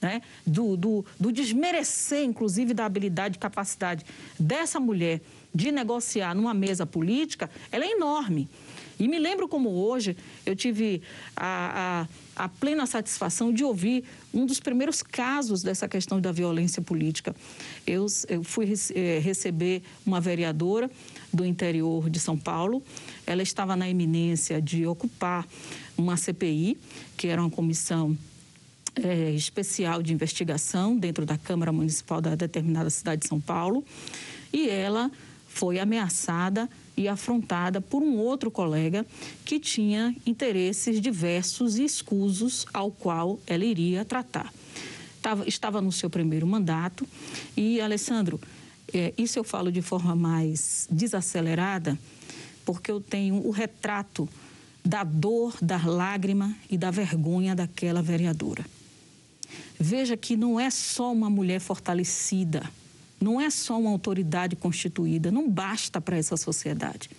né? 0.00 0.22
do, 0.46 0.76
do, 0.76 1.04
do 1.18 1.32
desmerecer, 1.32 2.22
inclusive, 2.22 2.72
da 2.72 2.86
habilidade 2.86 3.36
e 3.36 3.38
capacidade 3.38 4.04
dessa 4.38 4.78
mulher 4.78 5.20
de 5.54 5.72
negociar 5.72 6.34
numa 6.34 6.54
mesa 6.54 6.86
política, 6.86 7.50
ela 7.72 7.84
é 7.84 7.90
enorme. 7.90 8.48
E 8.98 9.06
me 9.06 9.18
lembro 9.18 9.48
como 9.48 9.70
hoje 9.70 10.16
eu 10.44 10.56
tive 10.56 11.02
a, 11.36 12.06
a, 12.06 12.08
a, 12.38 12.48
plena 12.48 12.86
satisfação 12.86 13.52
de 13.52 13.64
ouvir 13.64 14.04
um 14.32 14.46
dos 14.46 14.60
primeiros 14.60 15.02
casos 15.02 15.62
dessa 15.62 15.88
questão 15.88 16.20
da 16.20 16.32
violência 16.32 16.80
política. 16.80 17.34
Eu, 17.86 18.06
eu 18.28 18.42
fui 18.44 18.72
é, 18.94 19.18
receber 19.18 19.82
uma 20.06 20.20
vereadora 20.20 20.90
do 21.32 21.44
interior 21.44 22.08
de 22.08 22.18
São 22.18 22.38
Paulo. 22.38 22.82
Ela 23.26 23.42
estava 23.42 23.76
na 23.76 23.88
iminência 23.88 24.60
de 24.62 24.86
ocupar 24.86 25.46
uma 25.96 26.16
CPI, 26.16 26.78
que 27.16 27.26
era 27.26 27.40
uma 27.42 27.50
comissão 27.50 28.16
é, 28.94 29.30
especial 29.30 30.02
de 30.02 30.12
investigação 30.12 30.96
dentro 30.96 31.26
da 31.26 31.36
Câmara 31.36 31.72
Municipal 31.72 32.20
da 32.20 32.34
determinada 32.34 32.90
cidade 32.90 33.22
de 33.22 33.28
São 33.28 33.40
Paulo. 33.40 33.84
E 34.52 34.68
ela 34.68 35.10
foi 35.48 35.78
ameaçada 35.78 36.68
e 36.98 37.06
afrontada 37.06 37.80
por 37.80 38.02
um 38.02 38.18
outro 38.18 38.50
colega 38.50 39.06
que 39.44 39.60
tinha 39.60 40.14
interesses 40.26 41.00
diversos 41.00 41.78
e 41.78 41.84
escusos 41.84 42.66
ao 42.74 42.90
qual 42.90 43.38
ela 43.46 43.64
iria 43.64 44.04
tratar. 44.04 44.52
Tava, 45.22 45.46
estava 45.46 45.80
no 45.80 45.92
seu 45.92 46.10
primeiro 46.10 46.44
mandato 46.44 47.06
e, 47.56 47.80
Alessandro, 47.80 48.40
é, 48.92 49.14
isso 49.16 49.38
eu 49.38 49.44
falo 49.44 49.70
de 49.70 49.80
forma 49.80 50.16
mais 50.16 50.88
desacelerada, 50.90 51.96
porque 52.64 52.90
eu 52.90 53.00
tenho 53.00 53.46
o 53.46 53.52
retrato 53.52 54.28
da 54.84 55.04
dor, 55.04 55.56
da 55.62 55.78
lágrima 55.78 56.56
e 56.68 56.76
da 56.76 56.90
vergonha 56.90 57.54
daquela 57.54 58.02
vereadora. 58.02 58.64
Veja 59.78 60.16
que 60.16 60.36
não 60.36 60.58
é 60.58 60.68
só 60.68 61.12
uma 61.12 61.30
mulher 61.30 61.60
fortalecida 61.60 62.68
não 63.20 63.40
é 63.40 63.50
só 63.50 63.78
uma 63.78 63.90
autoridade 63.90 64.56
constituída, 64.56 65.30
não 65.30 65.48
basta 65.48 66.00
para 66.00 66.16
essa 66.16 66.36
sociedade. 66.36 67.10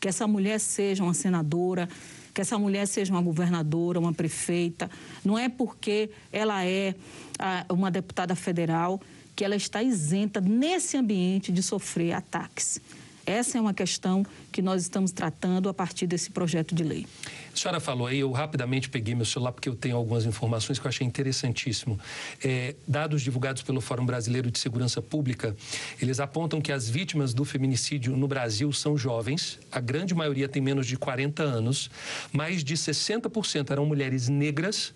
Que 0.00 0.08
essa 0.08 0.26
mulher 0.26 0.60
seja 0.60 1.02
uma 1.02 1.14
senadora, 1.14 1.88
que 2.32 2.40
essa 2.40 2.58
mulher 2.58 2.86
seja 2.86 3.12
uma 3.12 3.22
governadora, 3.22 3.98
uma 3.98 4.12
prefeita, 4.12 4.90
não 5.24 5.38
é 5.38 5.48
porque 5.48 6.10
ela 6.32 6.64
é 6.64 6.94
uma 7.68 7.90
deputada 7.90 8.36
federal 8.36 9.00
que 9.34 9.44
ela 9.44 9.56
está 9.56 9.82
isenta 9.82 10.40
nesse 10.40 10.96
ambiente 10.96 11.52
de 11.52 11.62
sofrer 11.62 12.12
ataques. 12.12 12.80
Essa 13.28 13.58
é 13.58 13.60
uma 13.60 13.74
questão 13.74 14.24
que 14.50 14.62
nós 14.62 14.80
estamos 14.80 15.12
tratando 15.12 15.68
a 15.68 15.74
partir 15.74 16.06
desse 16.06 16.30
projeto 16.30 16.74
de 16.74 16.82
lei. 16.82 17.06
A 17.52 17.56
senhora 17.56 17.78
falou 17.78 18.06
aí, 18.06 18.20
eu 18.20 18.32
rapidamente 18.32 18.88
peguei 18.88 19.14
meu 19.14 19.26
celular 19.26 19.52
porque 19.52 19.68
eu 19.68 19.74
tenho 19.74 19.98
algumas 19.98 20.24
informações 20.24 20.78
que 20.78 20.86
eu 20.86 20.88
achei 20.88 21.06
interessantíssimo. 21.06 22.00
É, 22.42 22.74
dados 22.86 23.20
divulgados 23.20 23.62
pelo 23.62 23.82
Fórum 23.82 24.06
Brasileiro 24.06 24.50
de 24.50 24.58
Segurança 24.58 25.02
Pública, 25.02 25.54
eles 26.00 26.20
apontam 26.20 26.58
que 26.58 26.72
as 26.72 26.88
vítimas 26.88 27.34
do 27.34 27.44
feminicídio 27.44 28.16
no 28.16 28.26
Brasil 28.26 28.72
são 28.72 28.96
jovens, 28.96 29.58
a 29.70 29.78
grande 29.78 30.14
maioria 30.14 30.48
tem 30.48 30.62
menos 30.62 30.86
de 30.86 30.96
40 30.96 31.42
anos, 31.42 31.90
mais 32.32 32.64
de 32.64 32.76
60% 32.76 33.70
eram 33.70 33.84
mulheres 33.84 34.30
negras 34.30 34.94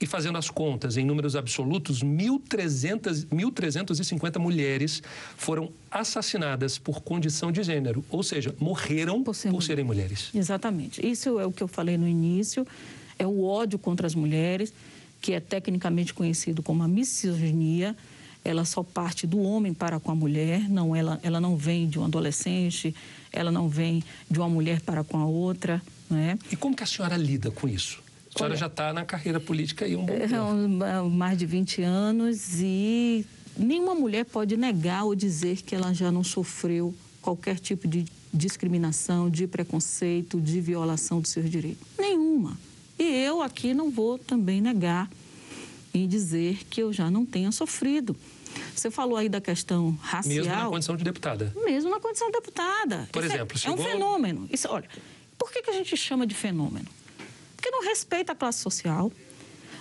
e 0.00 0.06
fazendo 0.06 0.36
as 0.36 0.50
contas 0.50 0.96
em 0.96 1.04
números 1.04 1.36
absolutos, 1.36 2.02
1.350 2.02 4.38
mulheres 4.38 5.00
foram 5.36 5.70
assassinadas 5.90 6.78
por 6.78 7.00
condição 7.00 7.52
de 7.52 7.62
gênero, 7.62 8.04
ou 8.10 8.22
seja, 8.22 8.54
morreram 8.58 9.22
por, 9.22 9.34
ser 9.34 9.50
por 9.50 9.62
serem 9.62 9.84
mulheres. 9.84 10.30
Exatamente. 10.34 11.06
Isso 11.06 11.38
é 11.38 11.46
o 11.46 11.52
que 11.52 11.62
eu 11.62 11.68
falei 11.68 11.96
no 11.96 12.08
início, 12.08 12.66
é 13.18 13.26
o 13.26 13.44
ódio 13.44 13.78
contra 13.78 14.06
as 14.06 14.14
mulheres, 14.14 14.72
que 15.20 15.32
é 15.32 15.40
tecnicamente 15.40 16.12
conhecido 16.12 16.62
como 16.62 16.82
a 16.82 16.88
misoginia. 16.88 17.96
Ela 18.44 18.66
só 18.66 18.82
parte 18.82 19.26
do 19.26 19.40
homem 19.40 19.72
para 19.72 19.98
com 19.98 20.10
a 20.10 20.14
mulher, 20.14 20.68
não 20.68 20.94
ela, 20.94 21.18
ela 21.22 21.40
não 21.40 21.56
vem 21.56 21.88
de 21.88 21.98
um 21.98 22.04
adolescente, 22.04 22.94
ela 23.32 23.50
não 23.50 23.70
vem 23.70 24.04
de 24.30 24.38
uma 24.38 24.50
mulher 24.50 24.82
para 24.82 25.02
com 25.02 25.16
a 25.16 25.24
outra. 25.24 25.80
Não 26.10 26.18
é? 26.18 26.36
E 26.52 26.56
como 26.56 26.76
que 26.76 26.82
a 26.82 26.86
senhora 26.86 27.16
lida 27.16 27.50
com 27.50 27.66
isso? 27.66 28.03
A 28.34 28.38
senhora 28.38 28.52
Olha, 28.52 28.56
já 28.56 28.66
está 28.66 28.92
na 28.92 29.04
carreira 29.04 29.38
política 29.38 29.84
aí 29.84 29.94
um 29.94 30.04
bom 30.04 30.12
é, 30.12 30.26
tempo. 30.26 31.10
Mais 31.10 31.38
de 31.38 31.46
20 31.46 31.82
anos 31.82 32.60
e 32.60 33.24
nenhuma 33.56 33.94
mulher 33.94 34.24
pode 34.24 34.56
negar 34.56 35.04
ou 35.04 35.14
dizer 35.14 35.62
que 35.62 35.74
ela 35.74 35.92
já 35.92 36.10
não 36.10 36.24
sofreu 36.24 36.92
qualquer 37.22 37.58
tipo 37.58 37.86
de 37.86 38.04
discriminação, 38.32 39.30
de 39.30 39.46
preconceito, 39.46 40.40
de 40.40 40.60
violação 40.60 41.20
dos 41.20 41.30
seus 41.30 41.48
direitos. 41.48 41.86
Nenhuma. 41.96 42.58
E 42.98 43.02
eu 43.02 43.40
aqui 43.40 43.72
não 43.72 43.90
vou 43.90 44.18
também 44.18 44.60
negar 44.60 45.08
e 45.92 46.06
dizer 46.06 46.64
que 46.68 46.82
eu 46.82 46.92
já 46.92 47.08
não 47.08 47.24
tenha 47.24 47.52
sofrido. 47.52 48.16
Você 48.74 48.90
falou 48.90 49.16
aí 49.16 49.28
da 49.28 49.40
questão 49.40 49.96
racial. 50.02 50.34
Mesmo 50.34 50.52
na 50.52 50.68
condição 50.68 50.96
de 50.96 51.04
deputada. 51.04 51.52
Mesmo 51.64 51.90
na 51.90 52.00
condição 52.00 52.26
de 52.28 52.32
deputada. 52.32 53.08
Por 53.12 53.22
Isso 53.22 53.32
é 53.32 53.36
exemplo, 53.36 53.56
é, 53.56 53.60
chegou... 53.60 53.78
é 53.78 53.80
um 53.80 53.84
fenômeno. 53.92 54.48
Isso, 54.50 54.68
olha, 54.68 54.88
por 55.38 55.52
que, 55.52 55.62
que 55.62 55.70
a 55.70 55.72
gente 55.72 55.96
chama 55.96 56.26
de 56.26 56.34
fenômeno? 56.34 56.88
Porque 57.64 57.70
não 57.70 57.82
respeita 57.82 58.32
a 58.32 58.34
classe 58.34 58.58
social, 58.58 59.10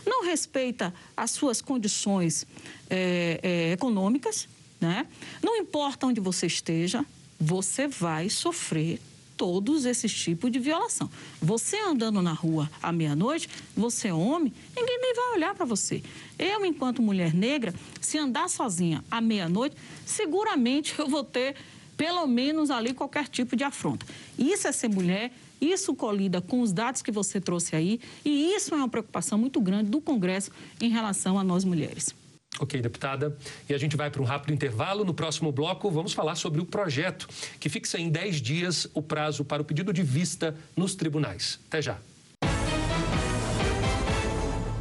não 0.06 0.24
respeita 0.24 0.93
as 1.17 1.32
suas 1.32 1.62
condições 1.62 2.48
é, 2.89 3.41
é, 3.43 3.72
econômicas, 3.74 4.48
né? 4.80 5.06
Não 5.43 5.58
importa 5.58 6.08
onde 6.08 6.22
você 6.22 6.48
esteja, 6.48 7.06
você 7.38 7.86
vai 7.86 8.30
sofrer 8.30 9.02
todos 9.36 9.84
esses 9.84 10.13
tipos 10.13 10.50
de 10.50 10.60
violação. 10.60 11.12
Você 11.41 11.78
andando 11.78 12.22
na 12.22 12.32
rua 12.32 12.72
à 12.82 12.89
meia-noite, 12.93 13.50
você 13.76 14.08
é 14.08 14.13
homem, 14.13 14.54
ninguém 14.74 15.02
nem 15.02 15.13
vai 15.13 15.34
olhar 15.34 15.54
para 15.54 15.65
você. 15.65 16.02
Eu, 16.39 16.63
enquanto 16.63 17.02
mulher 17.02 17.34
negra, 17.34 17.76
se 18.00 18.17
andar 18.17 18.50
sozinha 18.50 19.04
à 19.12 19.19
meia-noite, 19.19 19.76
seguramente 20.06 20.98
eu 20.98 21.10
vou 21.10 21.26
ter 21.26 21.58
pelo 21.98 22.26
menos 22.28 22.72
ali 22.72 22.93
qualquer 22.93 23.28
tipo 23.28 23.58
de 23.58 23.65
afronta. 23.65 24.06
Isso 24.39 24.69
é 24.69 24.72
ser 24.72 24.88
mulher, 24.88 25.34
isso 25.71 25.95
colida 25.95 26.41
com 26.41 26.62
os 26.62 26.73
dados 26.73 27.02
que 27.02 27.12
você 27.12 27.39
trouxe 27.39 27.76
aí, 27.76 27.99
e 28.23 28.54
isso 28.56 28.73
é 28.73 28.78
uma 28.78 28.89
preocupação 28.89 29.38
muito 29.38 29.62
grande 29.62 29.89
do 29.89 30.02
Congresso 30.02 30.52
em 30.82 30.89
relação 30.89 31.38
a 31.39 31.43
nós 31.43 31.63
mulheres. 31.63 32.13
Ok, 32.60 32.80
deputada. 32.82 33.36
E 33.67 33.73
a 33.73 33.78
gente 33.78 33.97
vai 33.97 34.12
para 34.12 34.21
um 34.21 34.26
rápido 34.26 34.54
intervalo. 34.54 35.04
No 35.04 35.13
próximo 35.13 35.52
bloco, 35.52 35.89
vamos 35.89 36.13
falar 36.13 36.36
sobre 36.36 36.62
o 36.62 36.65
projeto 36.65 37.28
que 37.60 37.67
fixa 37.67 37.99
em 37.99 38.10
10 38.10 38.41
dias 38.41 38.88
o 38.93 39.02
prazo 39.02 39.43
para 39.43 39.62
o 39.62 39.65
pedido 39.65 39.91
de 39.91 40.04
vista 40.04 40.56
nos 40.78 40.93
tribunais. 40.93 41.60
Até 41.67 41.82
já. 41.82 41.97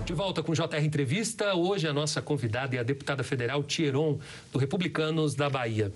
De 0.05 0.13
volta 0.13 0.43
com 0.43 0.53
JR 0.53 0.85
Entrevista. 0.85 1.55
Hoje 1.55 1.89
a 1.89 1.93
nossa 1.93 2.21
convidada 2.21 2.77
é 2.77 2.79
a 2.79 2.83
deputada 2.83 3.25
federal 3.25 3.63
Tieron, 3.63 4.19
do 4.53 4.59
Republicanos 4.59 5.35
da 5.35 5.49
Bahia. 5.49 5.91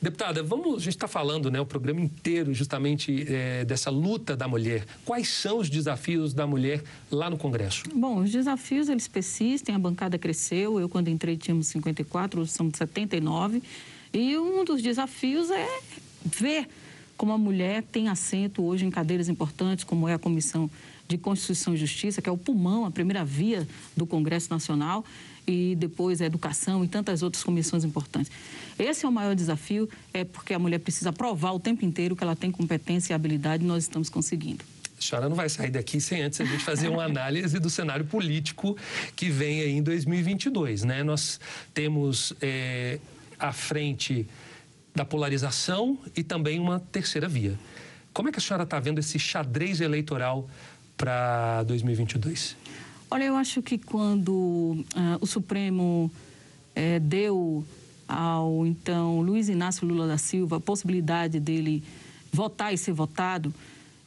Deputada, 0.00 0.42
vamos, 0.42 0.76
a 0.76 0.78
gente 0.78 0.90
está 0.90 1.08
falando 1.08 1.50
né, 1.50 1.60
o 1.60 1.64
programa 1.64 2.00
inteiro 2.00 2.52
justamente 2.52 3.26
é, 3.28 3.64
dessa 3.64 3.90
luta 3.90 4.36
da 4.36 4.46
mulher. 4.46 4.84
Quais 5.04 5.28
são 5.28 5.58
os 5.58 5.70
desafios 5.70 6.34
da 6.34 6.46
mulher 6.46 6.82
lá 7.10 7.30
no 7.30 7.38
Congresso? 7.38 7.84
Bom, 7.94 8.18
os 8.18 8.30
desafios 8.30 8.88
eles 8.88 9.08
persistem, 9.08 9.74
a 9.74 9.78
bancada 9.78 10.18
cresceu, 10.18 10.78
eu 10.78 10.88
quando 10.88 11.08
entrei 11.08 11.36
tínhamos 11.36 11.68
54, 11.68 12.42
hoje 12.42 12.50
somos 12.52 12.76
79, 12.76 13.62
e 14.12 14.36
um 14.36 14.64
dos 14.64 14.82
desafios 14.82 15.50
é 15.50 15.66
ver 16.24 16.68
como 17.16 17.32
a 17.32 17.38
mulher 17.38 17.82
tem 17.82 18.08
assento 18.08 18.62
hoje 18.62 18.84
em 18.84 18.90
cadeiras 18.90 19.28
importantes, 19.28 19.84
como 19.84 20.06
é 20.06 20.14
a 20.14 20.18
Comissão 20.18 20.70
de 21.08 21.16
Constituição 21.16 21.74
e 21.74 21.76
Justiça, 21.76 22.20
que 22.20 22.28
é 22.28 22.32
o 22.32 22.36
pulmão, 22.36 22.84
a 22.84 22.90
primeira 22.90 23.24
via 23.24 23.66
do 23.96 24.06
Congresso 24.06 24.50
Nacional, 24.50 25.04
e 25.46 25.76
depois 25.76 26.20
a 26.20 26.26
educação 26.26 26.84
e 26.84 26.88
tantas 26.88 27.22
outras 27.22 27.44
comissões 27.44 27.84
importantes. 27.84 28.30
Esse 28.78 29.06
é 29.06 29.08
o 29.08 29.12
maior 29.12 29.34
desafio, 29.34 29.88
é 30.12 30.24
porque 30.24 30.52
a 30.52 30.58
mulher 30.58 30.78
precisa 30.78 31.12
provar 31.12 31.52
o 31.52 31.60
tempo 31.60 31.84
inteiro 31.84 32.16
que 32.16 32.24
ela 32.24 32.36
tem 32.36 32.50
competência 32.50 33.12
e 33.12 33.14
habilidade 33.14 33.64
e 33.64 33.66
nós 33.66 33.84
estamos 33.84 34.08
conseguindo. 34.08 34.64
A 34.98 35.02
senhora 35.02 35.28
não 35.28 35.36
vai 35.36 35.48
sair 35.48 35.70
daqui 35.70 36.00
sem 36.00 36.22
antes 36.22 36.40
a 36.40 36.44
gente 36.44 36.64
fazer 36.64 36.88
uma 36.88 37.04
análise 37.06 37.58
do 37.58 37.68
cenário 37.68 38.04
político 38.04 38.76
que 39.14 39.28
vem 39.28 39.60
aí 39.60 39.72
em 39.72 39.82
2022, 39.82 40.84
né? 40.84 41.02
Nós 41.02 41.38
temos 41.74 42.32
é, 42.40 42.98
à 43.38 43.52
frente 43.52 44.26
da 44.94 45.04
polarização 45.04 45.98
e 46.16 46.22
também 46.22 46.58
uma 46.58 46.80
terceira 46.80 47.28
via. 47.28 47.58
Como 48.12 48.30
é 48.30 48.32
que 48.32 48.38
a 48.38 48.40
senhora 48.40 48.64
está 48.64 48.80
vendo 48.80 48.98
esse 48.98 49.18
xadrez 49.18 49.82
eleitoral 49.82 50.48
para 50.96 51.62
2022? 51.64 52.56
Olha, 53.10 53.24
eu 53.24 53.36
acho 53.36 53.62
que 53.62 53.78
quando 53.78 54.30
uh, 54.30 54.84
o 55.20 55.26
Supremo 55.26 56.10
eh, 56.74 56.98
deu 56.98 57.64
ao 58.08 58.66
então 58.66 59.20
Luiz 59.20 59.48
Inácio 59.48 59.86
Lula 59.86 60.06
da 60.06 60.18
Silva 60.18 60.56
a 60.56 60.60
possibilidade 60.60 61.40
dele 61.40 61.82
votar 62.32 62.72
e 62.74 62.78
ser 62.78 62.92
votado, 62.92 63.52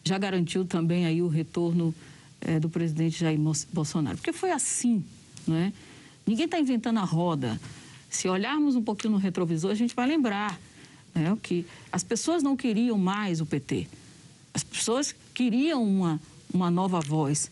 já 0.03 0.17
garantiu 0.17 0.65
também 0.65 1.05
aí 1.05 1.21
o 1.21 1.27
retorno 1.27 1.93
eh, 2.41 2.59
do 2.59 2.69
presidente 2.69 3.19
Jair 3.19 3.39
Bolsonaro. 3.73 4.17
Porque 4.17 4.33
foi 4.33 4.51
assim, 4.51 5.03
não 5.47 5.55
é? 5.55 5.73
Ninguém 6.25 6.45
está 6.45 6.59
inventando 6.59 6.99
a 6.99 7.03
roda. 7.03 7.59
Se 8.09 8.27
olharmos 8.27 8.75
um 8.75 8.83
pouquinho 8.83 9.13
no 9.13 9.17
retrovisor, 9.17 9.71
a 9.71 9.75
gente 9.75 9.95
vai 9.95 10.07
lembrar 10.07 10.59
né, 11.13 11.35
que 11.41 11.65
as 11.91 12.03
pessoas 12.03 12.43
não 12.43 12.55
queriam 12.55 12.97
mais 12.97 13.41
o 13.41 13.45
PT. 13.45 13.87
As 14.53 14.63
pessoas 14.63 15.15
queriam 15.33 15.83
uma, 15.83 16.19
uma 16.53 16.69
nova 16.69 16.99
voz. 16.99 17.51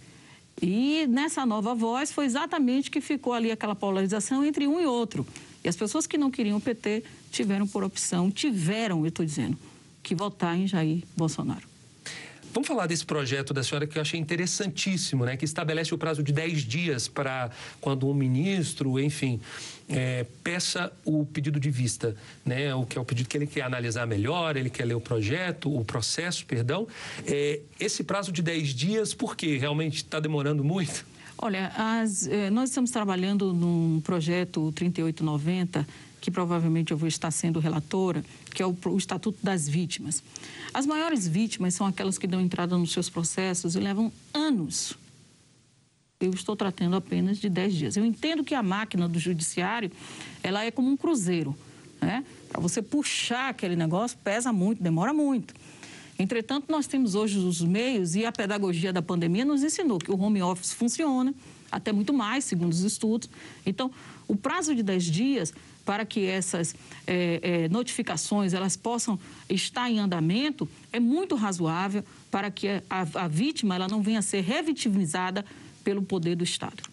E 0.62 1.06
nessa 1.08 1.46
nova 1.46 1.76
voz 1.76 2.12
foi 2.12 2.26
exatamente 2.26 2.90
que 2.90 3.00
ficou 3.00 3.34
ali 3.34 3.52
aquela 3.52 3.76
polarização 3.76 4.44
entre 4.44 4.68
um 4.68 4.80
e 4.80 4.86
outro. 4.86 5.26
E 5.64 5.70
as 5.70 5.76
pessoas 5.76 6.08
que 6.08 6.18
não 6.18 6.32
queriam 6.32 6.58
o 6.58 6.62
PT 6.62 7.04
tiveram 7.32 7.68
por 7.68 7.84
opção, 7.84 8.32
tiveram, 8.32 9.02
eu 9.02 9.08
estou 9.08 9.26
dizendo, 9.26 9.58
que 10.02 10.16
votar 10.16 10.58
em 10.58 10.68
Jair 10.68 11.04
Bolsonaro. 11.16 11.77
Vamos 12.58 12.70
falar 12.70 12.88
desse 12.88 13.06
projeto 13.06 13.54
da 13.54 13.62
senhora 13.62 13.86
que 13.86 14.00
eu 14.00 14.02
achei 14.02 14.20
interessantíssimo, 14.20 15.26
né? 15.26 15.38
Que 15.38 15.46
estabelece 15.46 15.94
o 15.94 15.98
prazo 15.98 16.24
de 16.24 16.34
10 16.34 16.64
dias 16.64 17.08
para 17.08 17.52
quando 17.80 18.10
um 18.10 18.16
ministro, 18.16 19.00
enfim, 19.00 19.40
é, 19.88 20.26
peça 20.44 20.92
o 21.06 21.24
pedido 21.24 21.60
de 21.60 21.70
vista, 21.70 22.16
né? 22.44 22.74
O 22.74 22.84
que 22.84 22.98
é 22.98 23.02
o 23.02 23.06
pedido 23.06 23.30
que 23.30 23.38
ele 23.38 23.46
quer 23.46 23.62
analisar 23.62 24.08
melhor, 24.08 24.58
ele 24.58 24.72
quer 24.72 24.86
ler 24.86 24.96
o 24.96 25.00
projeto, 25.00 25.72
o 25.72 25.86
processo, 25.86 26.48
perdão. 26.48 26.88
É, 27.28 27.60
esse 27.80 28.04
prazo 28.04 28.32
de 28.32 28.42
10 28.42 28.70
dias, 28.70 29.14
por 29.14 29.36
quê? 29.38 29.60
Realmente 29.60 29.98
está 29.98 30.20
demorando 30.20 30.64
muito? 30.64 31.06
Olha, 31.40 31.72
as, 31.76 32.28
eh, 32.28 32.50
nós 32.50 32.70
estamos 32.70 32.90
trabalhando 32.90 33.54
num 33.54 34.02
projeto 34.02 34.72
3890 34.72 35.88
que 36.20 36.32
provavelmente 36.32 36.92
eu 36.92 36.98
vou 36.98 37.08
estar 37.08 37.30
sendo 37.30 37.60
relatora, 37.60 38.26
que 38.54 38.62
é 38.62 38.66
o, 38.66 38.76
o, 38.86 38.98
Estatuto 38.98 39.38
das 39.44 39.70
Vítimas. 39.70 40.24
As 40.74 40.86
maiores 40.86 41.28
vítimas 41.28 41.76
são 41.76 41.86
aquelas 41.86 42.18
que 42.18 42.26
dão 42.26 42.42
entrada 42.42 42.76
nos 42.76 42.92
seus 42.92 43.08
processos 43.08 43.76
e 43.76 43.80
levam 43.80 44.12
anos. 44.34 44.98
Eu 46.20 46.32
estou 46.32 46.56
tratando 46.56 46.96
apenas 46.96 47.38
de 47.38 47.48
10 47.48 47.76
dias. 47.76 47.98
Eu 47.98 48.04
entendo 48.04 48.44
que 48.44 48.56
a 48.56 48.64
máquina 48.64 49.08
do 49.08 49.20
judiciário, 49.20 49.92
ela 50.42 50.66
é 50.66 50.72
como 50.72 50.90
um 50.90 50.98
cruzeiro, 50.98 51.56
né? 52.02 52.26
Para 52.50 52.60
você 52.60 52.82
puxar 52.82 53.50
aquele 53.50 53.76
negócio, 53.76 54.18
pesa 54.24 54.52
muito, 54.52 54.82
demora 54.82 55.14
muito. 55.14 55.54
Entretanto, 56.20 56.66
nós 56.70 56.88
temos 56.88 57.16
hoje 57.16 57.38
os 57.38 57.62
meios 57.62 58.16
e 58.16 58.26
a 58.26 58.32
pedagogia 58.32 58.92
da 58.92 59.02
pandemia 59.02 59.46
nos 59.46 59.64
ensinou 59.64 60.00
que 60.00 60.12
o 60.12 60.20
home 60.20 60.42
office 60.42 60.74
funciona, 60.74 61.34
até 61.72 61.92
muito 61.92 62.14
mais, 62.14 62.44
segundo 62.44 62.72
os 62.72 62.82
estudos. 62.82 63.30
Então, 63.66 63.92
o 64.28 64.36
prazo 64.36 64.74
de 64.74 64.82
10 64.82 65.04
dias 65.06 65.54
para 65.86 66.06
que 66.06 66.26
essas 66.26 66.76
é, 67.06 67.40
é, 67.42 67.70
notificações 67.70 68.54
elas 68.54 68.76
possam 68.76 69.18
estar 69.50 69.90
em 69.90 70.00
andamento 70.00 70.68
é 70.92 71.00
muito 71.00 71.34
razoável 71.36 72.04
para 72.30 72.52
que 72.52 72.68
a, 72.68 73.08
a 73.14 73.28
vítima 73.28 73.76
ela 73.76 73.88
não 73.88 74.02
venha 74.02 74.20
a 74.20 74.22
ser 74.22 74.42
revitimizada 74.42 75.46
pelo 75.86 76.02
poder 76.02 76.36
do 76.36 76.44
Estado. 76.44 76.84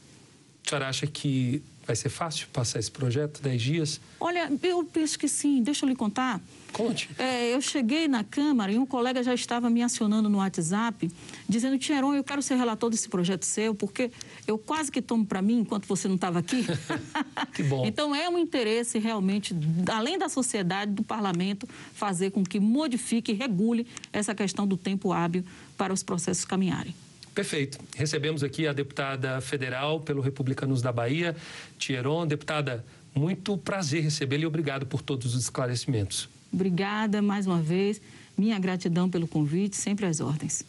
A 0.64 0.68
senhora 0.68 0.88
acha 0.88 1.08
que 1.08 1.60
vai 1.86 1.94
ser 1.94 2.08
fácil 2.08 2.46
passar 2.52 2.78
esse 2.78 2.90
projeto, 2.90 3.42
10 3.42 3.62
dias? 3.62 4.00
Olha, 4.18 4.50
eu 4.62 4.84
penso 4.84 5.18
que 5.18 5.28
sim. 5.28 5.62
Deixa 5.62 5.84
eu 5.84 5.88
lhe 5.88 5.96
contar. 5.96 6.40
Conte. 6.72 7.08
É, 7.18 7.54
eu 7.54 7.60
cheguei 7.60 8.08
na 8.08 8.24
Câmara 8.24 8.72
e 8.72 8.78
um 8.78 8.84
colega 8.84 9.22
já 9.22 9.32
estava 9.32 9.70
me 9.70 9.80
acionando 9.80 10.28
no 10.28 10.38
WhatsApp, 10.38 11.08
dizendo: 11.48 11.78
Tieron, 11.78 12.14
eu 12.14 12.24
quero 12.24 12.42
ser 12.42 12.56
relator 12.56 12.90
desse 12.90 13.08
projeto 13.08 13.44
seu, 13.44 13.74
porque 13.74 14.10
eu 14.46 14.58
quase 14.58 14.90
que 14.90 15.00
tomo 15.00 15.24
para 15.24 15.40
mim 15.40 15.60
enquanto 15.60 15.86
você 15.86 16.08
não 16.08 16.16
estava 16.16 16.40
aqui. 16.40 16.66
que 17.54 17.62
bom. 17.62 17.86
Então, 17.86 18.14
é 18.14 18.28
um 18.28 18.38
interesse 18.38 18.98
realmente, 18.98 19.54
além 19.90 20.18
da 20.18 20.28
sociedade, 20.28 20.92
do 20.92 21.04
parlamento, 21.04 21.68
fazer 21.94 22.32
com 22.32 22.42
que 22.42 22.58
modifique 22.58 23.30
e 23.30 23.34
regule 23.34 23.86
essa 24.12 24.34
questão 24.34 24.66
do 24.66 24.76
tempo 24.76 25.12
hábil 25.12 25.44
para 25.76 25.92
os 25.92 26.02
processos 26.02 26.44
caminharem. 26.44 26.94
Perfeito. 27.34 27.78
Recebemos 27.96 28.44
aqui 28.44 28.66
a 28.66 28.72
deputada 28.72 29.40
federal 29.40 30.00
pelo 30.00 30.20
Republicanos 30.20 30.80
da 30.80 30.92
Bahia, 30.92 31.34
Tieron. 31.78 32.26
Deputada, 32.26 32.84
muito 33.14 33.58
prazer 33.58 34.02
recebê-la 34.02 34.44
e 34.44 34.46
obrigado 34.46 34.86
por 34.86 35.02
todos 35.02 35.34
os 35.34 35.42
esclarecimentos. 35.42 36.28
Obrigada 36.52 37.20
mais 37.20 37.46
uma 37.46 37.60
vez. 37.60 38.00
Minha 38.38 38.58
gratidão 38.58 39.10
pelo 39.10 39.26
convite, 39.26 39.76
sempre 39.76 40.06
às 40.06 40.20
ordens. 40.20 40.64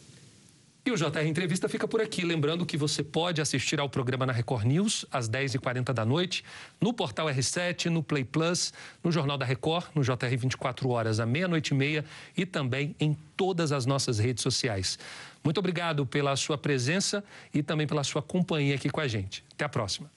E 0.86 0.90
o 0.92 0.96
JR 0.96 1.26
Entrevista 1.26 1.68
fica 1.68 1.88
por 1.88 2.00
aqui. 2.00 2.24
Lembrando 2.24 2.64
que 2.64 2.76
você 2.76 3.02
pode 3.02 3.40
assistir 3.40 3.80
ao 3.80 3.88
programa 3.88 4.24
na 4.24 4.32
Record 4.32 4.64
News 4.64 5.04
às 5.10 5.28
10h40 5.28 5.92
da 5.92 6.04
noite, 6.04 6.44
no 6.80 6.92
portal 6.92 7.26
R7, 7.26 7.86
no 7.86 8.04
Play 8.04 8.22
Plus, 8.22 8.72
no 9.02 9.10
Jornal 9.10 9.36
da 9.36 9.44
Record, 9.44 9.86
no 9.96 10.04
JR 10.04 10.36
24 10.38 10.88
horas 10.88 11.18
à 11.18 11.26
meia-noite 11.26 11.74
e 11.74 11.76
meia 11.76 12.04
e 12.36 12.46
também 12.46 12.94
em 13.00 13.18
todas 13.36 13.72
as 13.72 13.84
nossas 13.84 14.20
redes 14.20 14.44
sociais. 14.44 14.96
Muito 15.42 15.58
obrigado 15.58 16.06
pela 16.06 16.36
sua 16.36 16.56
presença 16.56 17.24
e 17.52 17.64
também 17.64 17.88
pela 17.88 18.04
sua 18.04 18.22
companhia 18.22 18.76
aqui 18.76 18.88
com 18.88 19.00
a 19.00 19.08
gente. 19.08 19.42
Até 19.54 19.64
a 19.64 19.68
próxima. 19.68 20.15